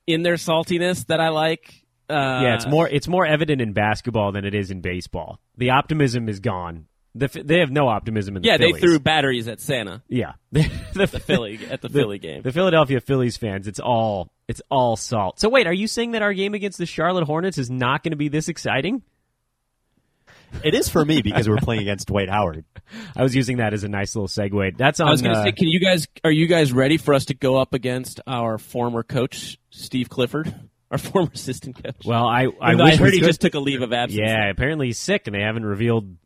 [0.07, 1.86] in their saltiness that I like.
[2.11, 5.41] Uh, yeah, it's more it's more evident in basketball than it is in baseball.
[5.57, 6.89] The optimism is gone.
[7.15, 10.69] The, they have no optimism in the Yeah, they threw batteries at Santa, Yeah, the,
[10.93, 12.43] the Philly at the, Philly game.
[12.43, 15.41] The Philadelphia Phillies fans, it's all it's all salt.
[15.41, 18.13] So wait, are you saying that our game against the Charlotte Hornets is not going
[18.13, 19.03] to be this exciting?
[20.65, 22.65] It is for me because we're playing against Dwight Howard.
[23.17, 24.77] I was using that as a nice little segue.
[24.79, 25.09] That's on.
[25.09, 27.27] I was going to uh, say, can you guys are you guys ready for us
[27.27, 30.55] to go up against our former coach Steve Clifford,
[30.91, 31.97] our former assistant coach?
[32.07, 34.21] well, I I, Even wish I heard he could- just took a leave of absence.
[34.25, 36.17] Yeah, apparently he's sick, and they haven't revealed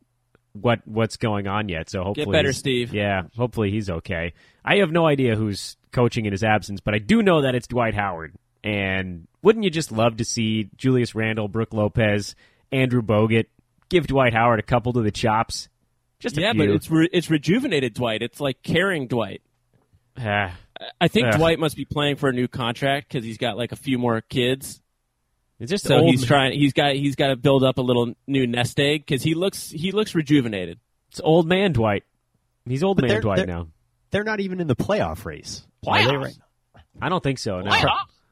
[0.52, 1.90] what what's going on yet.
[1.90, 2.92] So hopefully, get better, Steve.
[2.92, 4.34] Yeah, hopefully he's okay.
[4.64, 7.66] I have no idea who's coaching in his absence, but I do know that it's
[7.66, 8.34] Dwight Howard.
[8.64, 12.36] And wouldn't you just love to see Julius Randle, Brooke Lopez,
[12.70, 13.46] Andrew Bogut
[13.88, 15.68] give Dwight Howard a couple to the chops?
[16.20, 16.66] Just a yeah, few.
[16.66, 18.22] but it's re- it's rejuvenated Dwight.
[18.22, 19.42] It's like carrying Dwight.
[20.16, 20.56] Ah,
[21.00, 21.38] I think Ugh.
[21.38, 24.20] Dwight must be playing for a new contract because he's got like a few more
[24.20, 24.81] kids.
[25.62, 26.58] It's just So old he's man- trying.
[26.58, 29.70] He's got he's got to build up a little new nest egg because he looks
[29.70, 30.78] he looks rejuvenated.
[31.10, 32.04] It's old man Dwight.
[32.66, 33.68] He's old But man they're- Dwight they're- now.
[34.10, 35.66] They're not even in the playoff race.
[35.86, 36.22] Are they Playoffs?
[36.22, 36.34] right
[37.00, 37.60] I don't think so.
[37.62, 37.70] No,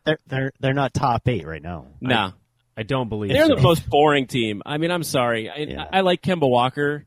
[0.04, 1.86] They're they're they're not top eight right now.
[2.02, 2.32] No,
[2.76, 3.54] I don't believe they're so.
[3.54, 4.62] the most boring team.
[4.66, 5.48] I mean, I'm sorry.
[5.48, 5.84] I, Yeah.
[5.90, 7.06] I, I like Kemba Walker.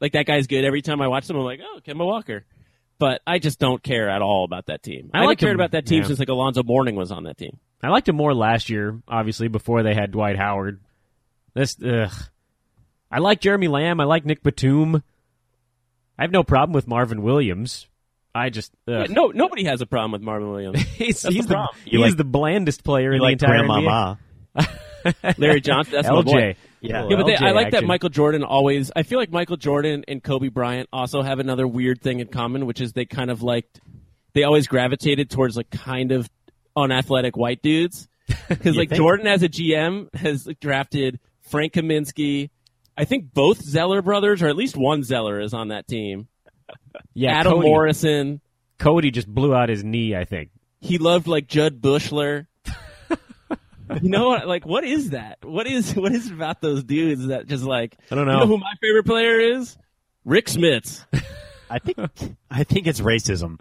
[0.00, 0.64] Like that guy's good.
[0.64, 2.44] Every time I watch them, I'm like, oh, Kemba Walker.
[2.98, 5.10] But I just don't care at all about that team.
[5.12, 6.06] I I, haven't like cared him, about that team yeah.
[6.06, 7.58] since like Alonzo Mourning was on that team.
[7.84, 10.80] I liked him more last year, obviously, before they had Dwight Howard.
[11.54, 12.12] This, ugh.
[13.10, 14.00] I like Jeremy Lamb.
[14.00, 15.02] I like Nic Batum.
[16.18, 17.86] I have no problem with Marvin Williams.
[18.34, 18.72] I just.
[18.86, 20.80] Yeah, no, nobody has a problem with Marvin Williams.
[20.82, 23.66] he's, that's he's the the, he's like- the blandest player You in like the entire
[23.66, 24.18] Grandmama?
[24.56, 25.36] NBA.
[25.38, 26.24] Larry Johnson, that's my LJ.
[26.24, 26.56] boy.
[26.80, 27.06] Yeah.
[27.08, 27.84] Yeah, but they, LJ I like that.
[27.84, 28.90] Michael Jordan always.
[28.96, 32.66] I feel like Michael Jordan and Kobe Bryant also have another weird thing in common,
[32.66, 33.80] which is they kind of liked.
[34.32, 36.28] They always gravitated towards like kind of
[36.76, 38.08] unathletic white dudes.
[38.48, 38.98] Because like think?
[38.98, 42.50] Jordan as a GM has drafted Frank Kaminsky.
[42.96, 46.28] I think both Zeller brothers, or at least one Zeller, is on that team.
[47.12, 48.40] Yeah, Adam Cody, Morrison.
[48.78, 50.50] Cody just blew out his knee, I think.
[50.80, 52.46] He loved like Jud Buechler.
[54.02, 54.46] you know what?
[54.48, 55.38] Like, what is that?
[55.42, 57.96] What is what is it about those dudes that just like?
[58.10, 58.44] I don't know, You know.
[58.44, 59.76] know who my favorite player is?
[60.24, 61.04] Rick Smits.
[61.70, 61.98] I think
[62.50, 63.58] I think it's racism.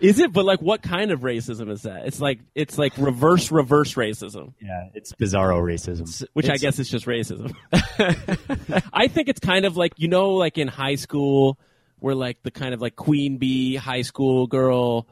[0.00, 0.32] Is it?
[0.32, 2.06] But like, what kind of racism is that?
[2.06, 6.24] It's like it's like reverse reverse racism, Yeah, it's bizarro racism.
[6.34, 7.54] which I guess is just racism.
[8.92, 11.58] I think it's kind of like you know, like in high school,
[11.98, 15.06] where like the kind of like queen bee high school girl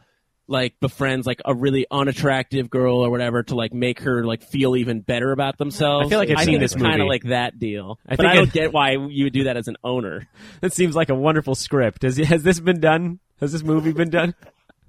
[0.51, 4.77] like befriends like a really unattractive girl or whatever to like make her like feel
[4.77, 6.07] even better about themselves.
[6.07, 7.99] I feel like I've seen think this it's kind of like that deal.
[8.09, 10.27] I but think I don't it- get why you would do that as an owner.
[10.63, 12.03] That seems like a wonderful script.
[12.03, 13.19] Has, has this been done?
[13.41, 14.35] Has this movie been done?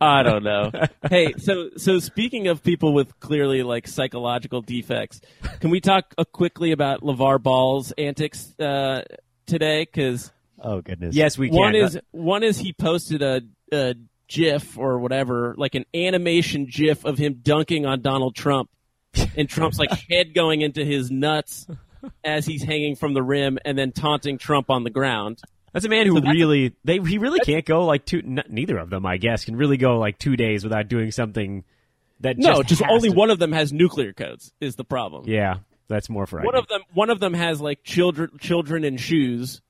[0.01, 0.71] I don't know.
[1.09, 5.21] hey, so so speaking of people with clearly like psychological defects,
[5.59, 9.03] can we talk uh, quickly about LaVar Ball's antics uh,
[9.45, 9.81] today?
[9.81, 10.31] Because
[10.61, 11.15] Oh goodness.
[11.15, 11.57] Yes, we can.
[11.57, 13.41] one is one is he posted a,
[13.71, 13.95] a
[14.27, 18.69] GIF or whatever, like an animation GIF of him dunking on Donald Trump,
[19.35, 21.67] and Trump's like head going into his nuts
[22.23, 25.41] as he's hanging from the rim, and then taunting Trump on the ground.
[25.73, 28.19] That's a man who So really they he really can't go like two.
[28.25, 31.63] N- neither of them, I guess, can really go like two days without doing something
[32.21, 34.51] that No, just, just only to- one of them has nuclear codes.
[34.59, 35.23] Is the problem?
[35.27, 35.57] Yeah,
[35.87, 36.47] that's more frightening.
[36.53, 39.61] One of them, one of them has like children, children in shoes,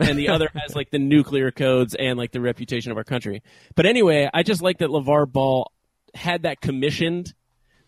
[0.00, 3.42] and the other has like the nuclear codes and like the reputation of our country.
[3.74, 5.70] But anyway, I just like that LaVar Ball
[6.14, 7.34] had that commissioned,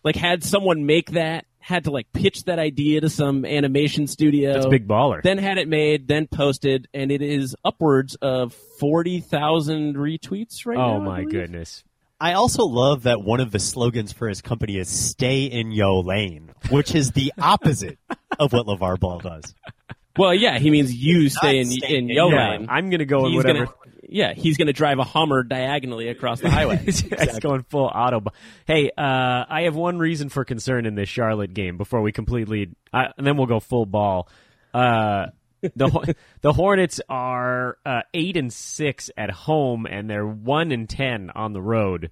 [0.03, 4.53] like had someone make that, had to like pitch that idea to some animation studio.
[4.53, 5.23] That's big baller.
[5.23, 10.77] Then had it made, then posted, and it is upwards of forty thousand retweets right
[10.77, 10.95] oh now.
[10.97, 11.31] oh my believe.
[11.31, 11.83] goodness.
[12.19, 16.01] I also love that one of the slogans for his company is "Stay in yo
[16.01, 17.97] lane," which is the opposite
[18.37, 19.55] of what LaVar Ball does.
[20.15, 22.67] Well, yeah, he means you stay in stay in in yo your lane.
[22.69, 23.65] I'm gonna go in whatever.
[23.65, 23.71] gonna
[24.09, 26.81] yeah, he's going to drive a Hummer diagonally across the highway.
[26.85, 28.23] it's going full auto.
[28.65, 32.75] Hey, uh, I have one reason for concern in this Charlotte game before we completely,
[32.93, 34.29] uh, and then we'll go full ball.
[34.73, 35.27] Uh,
[35.61, 41.29] the the Hornets are uh, eight and six at home, and they're one and ten
[41.33, 42.11] on the road.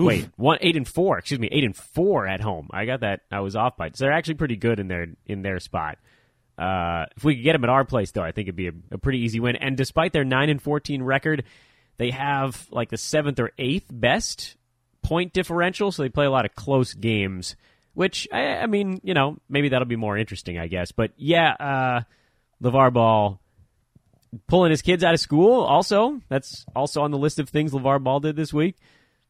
[0.00, 0.06] Oof.
[0.06, 1.18] Wait, one eight and four.
[1.18, 2.68] Excuse me, eight and four at home.
[2.72, 3.20] I got that.
[3.30, 3.90] I was off by.
[3.94, 5.98] So they're actually pretty good in their in their spot.
[6.62, 8.72] Uh, if we could get them at our place, though, I think it'd be a,
[8.92, 9.56] a pretty easy win.
[9.56, 11.44] And despite their nine and fourteen record,
[11.96, 14.56] they have like the seventh or eighth best
[15.02, 15.90] point differential.
[15.90, 17.56] So they play a lot of close games.
[17.94, 20.92] Which I, I mean, you know, maybe that'll be more interesting, I guess.
[20.92, 22.00] But yeah, uh,
[22.62, 23.38] LaVar Ball
[24.46, 25.60] pulling his kids out of school.
[25.60, 28.76] Also, that's also on the list of things LaVar Ball did this week.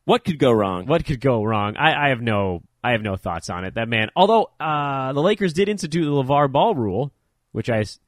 [0.05, 0.87] What could go wrong?
[0.87, 1.77] What could go wrong?
[1.77, 3.75] I, I have no, I have no thoughts on it.
[3.75, 4.11] That man.
[4.15, 7.13] Although uh, the Lakers did institute the LaVar Ball rule,
[7.53, 8.01] which I, s-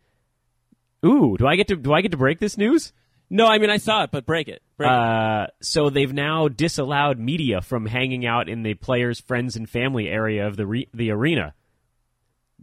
[1.05, 2.93] ooh, do I get to, do I get to break this news?
[3.31, 4.63] No, I mean I saw it, but break it.
[4.77, 4.95] Break it.
[4.95, 10.09] Uh, so they've now disallowed media from hanging out in the players' friends and family
[10.09, 11.55] area of the re- the arena.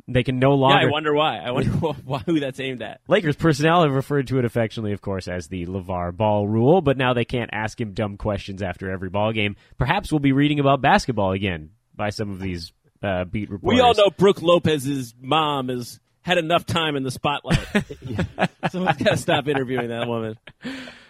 [0.07, 0.87] They can no Yeah, longer.
[0.87, 1.37] I wonder why.
[1.39, 1.69] I wonder
[2.05, 3.01] why, who that's aimed at.
[3.07, 6.97] Lakers personnel have referred to it affectionately, of course, as the LaVar Ball rule, but
[6.97, 9.55] now they can't ask him dumb questions after every ball game.
[9.77, 12.71] Perhaps we'll be reading about basketball again by some of these
[13.03, 13.77] uh, beat reporters.
[13.77, 17.59] We all know Brooke Lopez's mom has had enough time in the spotlight.
[18.71, 20.37] Someone's got to stop interviewing that woman.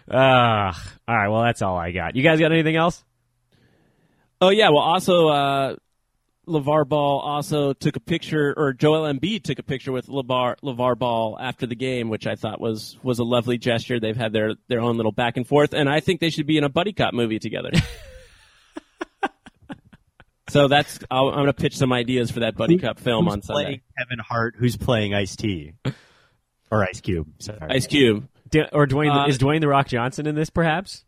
[0.09, 0.73] Uh,
[1.07, 2.15] all right, well, that's all I got.
[2.15, 3.03] You guys got anything else?
[4.41, 5.75] Oh yeah, well also uh
[6.47, 10.97] LaVar Ball also took a picture or Joel Embiid took a picture with LaVar LaVar
[10.97, 13.99] Ball after the game, which I thought was was a lovely gesture.
[13.99, 16.57] They've had their their own little back and forth and I think they should be
[16.57, 17.69] in a buddy cop movie together.
[20.51, 23.33] so that's I'll, I'm going to pitch some ideas for that buddy cop film Who's
[23.33, 23.63] on Sunday.
[23.63, 24.55] playing Kevin Hart?
[24.57, 25.73] Who's playing Ice T
[26.71, 27.27] or Ice Cube?
[27.39, 27.59] Sorry.
[27.69, 28.27] Ice Cube.
[28.49, 30.49] D- or Dwayne Uh, is Dwayne the Rock Johnson in this?
[30.49, 31.05] Perhaps.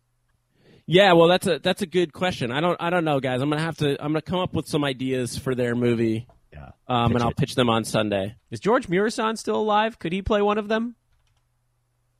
[0.85, 2.51] Yeah, well, that's a that's a good question.
[2.51, 3.41] I don't I don't know, guys.
[3.41, 6.71] I'm gonna have to I'm gonna come up with some ideas for their movie, Yeah.
[6.87, 7.37] um, and I'll it.
[7.37, 8.35] pitch them on Sunday.
[8.51, 9.97] Is George Muresan still alive?
[9.99, 10.95] Could he play one of them?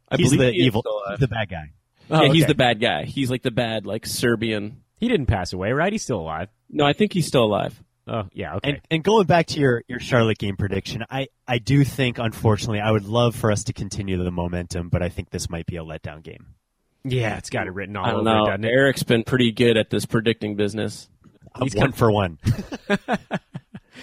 [0.10, 1.72] I He's the he evil, he's the bad guy.
[2.10, 3.04] yeah, he's the bad guy.
[3.06, 4.83] He's like the bad like Serbian.
[5.04, 5.92] He didn't pass away, right?
[5.92, 6.48] He's still alive.
[6.70, 7.78] No, I think he's still alive.
[8.08, 8.56] Oh, yeah.
[8.56, 8.70] Okay.
[8.70, 12.80] And and going back to your, your Charlotte game prediction, I, I do think unfortunately
[12.80, 15.76] I would love for us to continue the momentum, but I think this might be
[15.76, 16.48] a letdown game.
[17.04, 18.68] yeah, it's got it written all I don't over know.
[18.68, 18.72] it.
[18.72, 21.10] Eric's been pretty good at this predicting business.
[21.62, 22.40] He's one for one.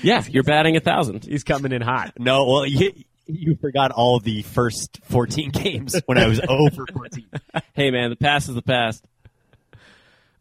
[0.02, 1.24] Yeah, you're batting a thousand.
[1.24, 2.12] He's coming in hot.
[2.18, 2.92] no, well you
[3.26, 7.26] you forgot all the first 14 games when I was over 14.
[7.74, 9.04] Hey man, the past is the past.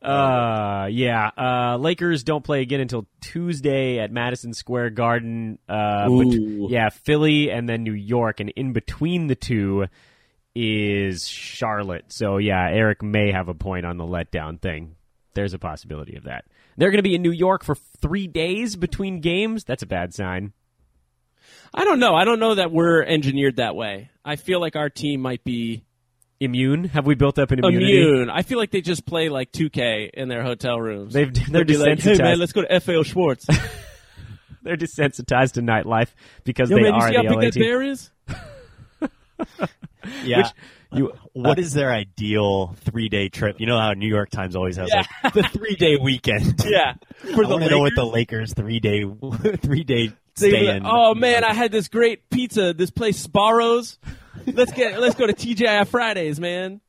[0.02, 1.30] Uh, yeah.
[1.38, 5.60] Uh, Lakers don't play again until Tuesday at Madison Square Garden.
[5.68, 9.88] Uh, yeah, Philly and then New York, and in between the two
[10.56, 12.06] is Charlotte.
[12.10, 14.95] So yeah, Eric may have a point on the letdown thing.
[15.34, 16.45] There's a possibility of that.
[16.78, 19.64] They're going to be in New York for three days between games.
[19.64, 20.54] That's a bad sign.
[21.74, 22.16] I don't know.
[22.16, 24.10] I don't know that we're engineered that way.
[24.26, 25.84] I feel like our team might be
[26.40, 26.86] Immune?
[26.86, 28.02] Have we built up an immunity?
[28.02, 28.30] immune.
[28.30, 31.14] I feel like they just play like 2K in their hotel rooms.
[31.14, 33.46] They've they're They'd be like, hey man, let's go to FAO Schwarz.
[34.64, 36.10] they're desensitized to nightlife
[36.46, 37.64] because Yo they man, you are see how the big that team.
[37.64, 38.10] bear is?
[40.24, 40.50] Yeah.
[40.92, 43.60] You, uh, What is their ideal three day trip?
[43.60, 45.04] You know how New York Times always has Yeah.
[45.24, 46.64] like the three day weekend.
[46.66, 46.94] Yeah.
[47.36, 47.96] For I the want to know what Lakers?
[47.96, 49.04] the Lakers three day
[49.58, 50.84] three day They'd stay like, in.
[50.86, 52.74] oh man, I had this great pizza.
[52.74, 54.00] This place Sbarro's.
[54.54, 56.82] Let's get let's go to TGI Fridays, man.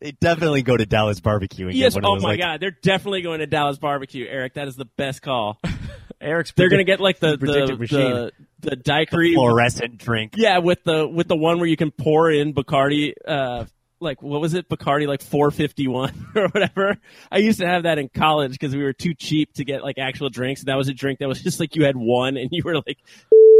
[0.00, 1.94] They definitely go to Dallas barbecue and Yes.
[1.94, 4.54] get one of Oh those, my like, god, they're definitely going to Dallas barbecue, Eric.
[4.54, 5.58] That is the best call.
[6.20, 9.34] Eric's They're gonna get like the the predictive the, the daiquiri.
[9.34, 10.34] fluorescent drink.
[10.36, 13.12] Yeah, with the with the one where you can pour in Bacardi.
[13.26, 13.64] Uh,
[14.00, 14.68] like what was it?
[14.68, 16.96] Bacardi like four fifty one or whatever.
[17.30, 19.98] I used to have that in college because we were too cheap to get like
[19.98, 20.60] actual drinks.
[20.62, 22.76] And that was a drink that was just like you had one and you were
[22.76, 22.98] like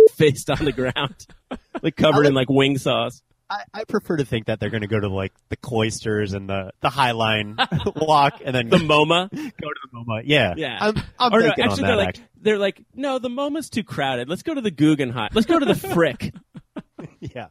[0.14, 1.26] faced on the ground,
[1.82, 3.22] like covered in like wing sauce.
[3.50, 6.48] I, I prefer to think that they're going to go to like the cloisters and
[6.48, 7.56] the the High Line
[7.96, 9.30] walk and then The MoMA.
[9.30, 9.52] go to
[9.92, 10.22] the MoMA.
[10.24, 10.78] Yeah, Yeah.
[10.80, 11.86] I'm, I'm or no, thinking on actually, that.
[11.88, 12.24] they're like, actually.
[12.40, 14.30] they're like, no, the MoMA's too crowded.
[14.30, 15.28] Let's go to the Guggenheim.
[15.34, 16.32] Let's go to the Frick.
[17.20, 17.48] yeah.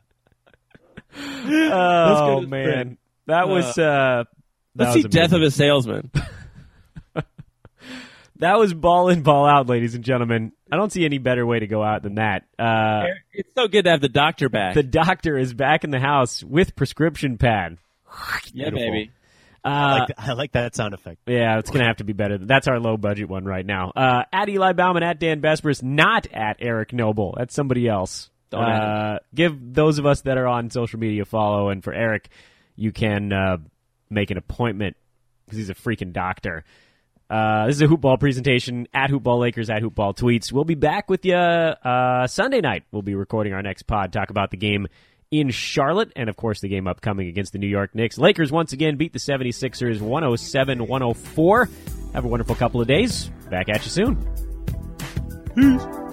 [1.15, 2.97] Oh man, spring.
[3.27, 4.23] that was uh,
[4.75, 6.09] that Let's was see Death of a Salesman.
[8.37, 10.51] That was ball in, ball out, ladies and gentlemen.
[10.71, 12.45] I don't see any better way to go out than that.
[12.57, 14.73] Uh, It's so good to have the doctor back.
[14.73, 17.77] the doctor is back in the house with prescription pad.
[18.53, 18.79] yeah, Beautiful.
[18.79, 19.11] baby.
[19.65, 21.21] Uh, I, like I like that sound effect.
[21.25, 22.37] yeah, it's gonna have to be better.
[22.37, 23.91] That's our low budget one right now.
[23.95, 27.33] Uh, at Eli Bauman, at Dan Besbris, not at Eric Noble.
[27.37, 28.29] That's somebody else.
[28.51, 32.27] Uh, give those of us that are on social media a follow, and for Eric,
[32.75, 33.57] you can uh,
[34.09, 34.97] make an appointment
[35.45, 36.65] because he's a freaking doctor.
[37.33, 40.51] Uh, this is a hoopball presentation at hoopball Lakers at hoopball tweets.
[40.51, 42.83] We'll be back with you uh, Sunday night.
[42.91, 44.85] We'll be recording our next pod, talk about the game
[45.31, 48.19] in Charlotte, and of course the game upcoming against the New York Knicks.
[48.19, 51.69] Lakers once again beat the 76ers 107 104.
[52.13, 53.31] Have a wonderful couple of days.
[53.49, 54.15] Back at you soon.
[55.55, 56.12] Peace.